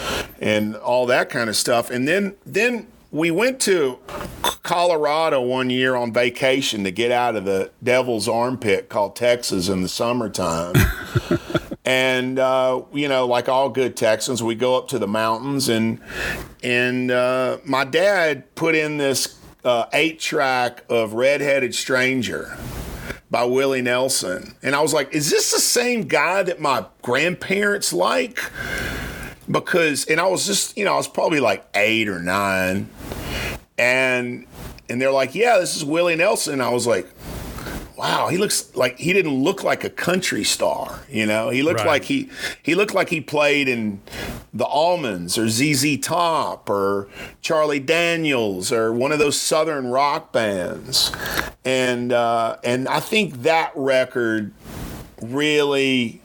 and 0.41 0.77
all 0.77 1.07
that 1.07 1.29
kind 1.29 1.51
of 1.51 1.57
stuff. 1.57 1.91
And 1.91 2.07
then 2.07 2.37
then 2.47 2.87
we 3.11 3.31
went 3.31 3.61
to 3.61 3.99
Colorado 4.63 5.41
one 5.41 5.71
year 5.71 5.95
on 5.95 6.13
vacation 6.13 6.85
to 6.85 6.91
get 6.91 7.11
out 7.11 7.37
of 7.37 7.45
the 7.45 7.71
devil's 7.83 8.29
armpit 8.29 8.89
called 8.89 9.17
Texas 9.17 9.69
in 9.69 9.83
the 9.83 9.89
summertime. 9.89 10.75
and 11.85 12.39
uh, 12.39 12.83
you 12.93 13.09
know, 13.09 13.27
like 13.27 13.49
all 13.49 13.71
good 13.71 13.97
Texans, 13.97 14.43
we 14.43 14.55
go 14.55 14.77
up 14.77 14.89
to 14.89 14.99
the 14.99 15.09
mountains, 15.09 15.71
and 15.71 16.01
and 16.63 17.11
uh, 17.11 17.59
my 17.65 17.85
dad 17.85 18.55
put 18.55 18.75
in 18.75 18.99
this 18.99 19.39
uh, 19.65 19.87
eight 19.95 20.21
track 20.21 20.85
of 20.91 21.15
Redheaded 21.15 21.75
Stranger 21.75 22.59
by 23.31 23.45
Willie 23.45 23.83
Nelson, 23.83 24.55
and 24.63 24.75
I 24.75 24.83
was 24.83 24.93
like, 24.93 25.15
is 25.15 25.31
this 25.31 25.51
the 25.51 25.61
same 25.61 26.03
guy 26.03 26.43
that 26.43 26.61
my 26.61 26.85
grandparents 27.01 27.93
like? 27.93 28.39
Because, 29.51 30.05
and 30.07 30.21
I 30.21 30.27
was 30.27 30.47
just, 30.47 30.77
you 30.77 30.85
know, 30.85 30.95
I 30.95 30.97
was 30.97 31.09
probably 31.09 31.41
like 31.41 31.65
eight 31.75 32.09
or 32.09 32.21
nine, 32.21 32.89
and 33.79 34.47
and 34.89 35.01
they're 35.01 35.11
like, 35.13 35.35
yeah, 35.35 35.59
this 35.59 35.77
is 35.77 35.85
Willie 35.85 36.17
Nelson. 36.17 36.61
I 36.61 36.71
was 36.71 36.87
like, 36.87 37.07
wow, 37.97 38.29
he 38.29 38.37
looks 38.39 38.75
like 38.77 38.99
he 38.99 39.13
didn't 39.13 39.43
look 39.43 39.63
like 39.65 39.85
a 39.85 39.91
country 39.91 40.45
star. 40.45 41.01
You 41.11 41.27
know, 41.27 41.51
he 41.51 41.63
looked 41.63 41.81
Right. 41.81 41.87
like 41.87 42.05
he 42.05 42.29
he 42.63 42.75
looked 42.75 42.95
like 42.95 43.09
he 43.09 43.21
played 43.21 43.69
in 43.69 44.01
the 44.53 44.65
Allmans 44.67 45.37
or 45.39 45.49
ZZ 45.49 45.99
Top 45.99 46.69
or 46.71 47.09
Charlie 47.43 47.81
Daniels 47.81 48.71
or 48.73 48.93
one 48.93 49.13
of 49.13 49.19
those 49.19 49.39
Southern 49.41 49.89
rock 49.89 50.33
bands, 50.33 51.11
and 51.65 52.13
uh, 52.13 52.57
and 52.65 52.87
I 52.89 53.01
think 53.01 53.43
that 53.43 53.73
record 53.75 54.53
really 55.23 56.21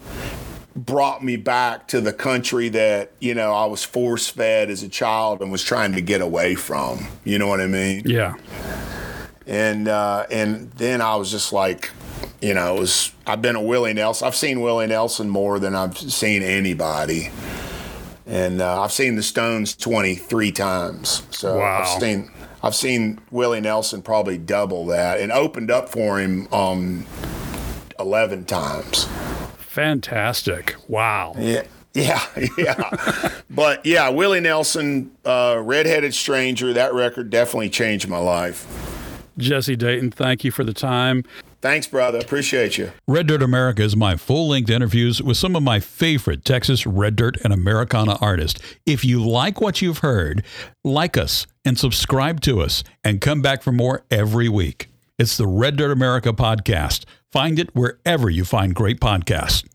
brought 0.75 1.23
me 1.23 1.35
back 1.35 1.87
to 1.89 2.01
the 2.01 2.13
country 2.13 2.69
that 2.69 3.11
you 3.19 3.33
know 3.33 3.53
I 3.53 3.65
was 3.65 3.83
force 3.83 4.27
fed 4.29 4.69
as 4.69 4.83
a 4.83 4.89
child 4.89 5.41
and 5.41 5.51
was 5.51 5.63
trying 5.63 5.93
to 5.93 6.01
get 6.01 6.21
away 6.21 6.55
from. 6.55 7.07
You 7.23 7.37
know 7.39 7.47
what 7.47 7.59
I 7.61 7.67
mean? 7.67 8.03
Yeah. 8.05 8.35
and 9.45 9.87
uh, 9.87 10.25
and 10.31 10.71
then 10.71 11.01
I 11.01 11.15
was 11.15 11.29
just 11.31 11.53
like, 11.53 11.91
you 12.41 12.53
know, 12.53 12.75
it 12.75 12.79
was 12.79 13.11
I've 13.27 13.41
been 13.41 13.55
a 13.55 13.61
Willie 13.61 13.93
Nelson. 13.93 14.27
I've 14.27 14.35
seen 14.35 14.61
Willie 14.61 14.87
Nelson 14.87 15.29
more 15.29 15.59
than 15.59 15.75
I've 15.75 15.97
seen 15.97 16.41
anybody, 16.41 17.29
and 18.25 18.61
uh, 18.61 18.81
I've 18.81 18.91
seen 18.91 19.15
the 19.15 19.23
Stones 19.23 19.75
twenty 19.75 20.15
three 20.15 20.51
times. 20.51 21.23
So 21.31 21.57
Wow. 21.59 21.81
I've 21.83 22.01
seen 22.01 22.31
I've 22.63 22.75
seen 22.75 23.19
Willie 23.29 23.61
Nelson 23.61 24.01
probably 24.01 24.37
double 24.37 24.85
that, 24.87 25.19
and 25.19 25.31
opened 25.31 25.69
up 25.69 25.89
for 25.89 26.19
him 26.19 26.47
um, 26.53 27.05
eleven 27.99 28.45
times. 28.45 29.07
Fantastic. 29.73 30.75
Wow. 30.87 31.33
Yeah. 31.37 31.63
Yeah, 31.95 32.25
yeah. 32.57 33.29
but 33.51 33.85
yeah, 33.85 34.09
Willie 34.09 34.39
Nelson, 34.39 35.11
uh, 35.23 35.61
Redheaded 35.61 36.15
Stranger, 36.15 36.73
that 36.73 36.91
record 36.91 37.29
definitely 37.29 37.69
changed 37.69 38.07
my 38.07 38.17
life. 38.17 38.65
Jesse 39.37 39.75
Dayton, 39.75 40.09
thank 40.09 40.43
you 40.43 40.49
for 40.49 40.63
the 40.63 40.73
time. 40.73 41.23
Thanks, 41.61 41.85
brother. 41.85 42.17
Appreciate 42.17 42.79
you. 42.79 42.91
Red 43.07 43.27
Dirt 43.27 43.43
America 43.43 43.83
is 43.83 43.95
my 43.95 44.17
full 44.17 44.47
length 44.47 44.71
interviews 44.71 45.21
with 45.21 45.37
some 45.37 45.55
of 45.55 45.61
my 45.61 45.79
favorite 45.79 46.43
Texas 46.43 46.87
Red 46.87 47.15
Dirt 47.15 47.37
and 47.43 47.53
Americana 47.53 48.17
artists. 48.19 48.59
If 48.87 49.05
you 49.05 49.23
like 49.23 49.61
what 49.61 49.79
you've 49.79 49.99
heard, 49.99 50.43
like 50.83 51.15
us 51.15 51.45
and 51.63 51.77
subscribe 51.77 52.41
to 52.41 52.59
us 52.59 52.83
and 53.03 53.21
come 53.21 53.43
back 53.43 53.61
for 53.61 53.71
more 53.71 54.03
every 54.09 54.49
week. 54.49 54.89
It's 55.19 55.37
the 55.37 55.45
Red 55.45 55.75
Dirt 55.75 55.91
America 55.91 56.33
podcast. 56.33 57.05
Find 57.33 57.57
it 57.57 57.75
wherever 57.75 58.29
you 58.29 58.45
find 58.45 58.75
great 58.75 58.99
podcasts. 58.99 59.67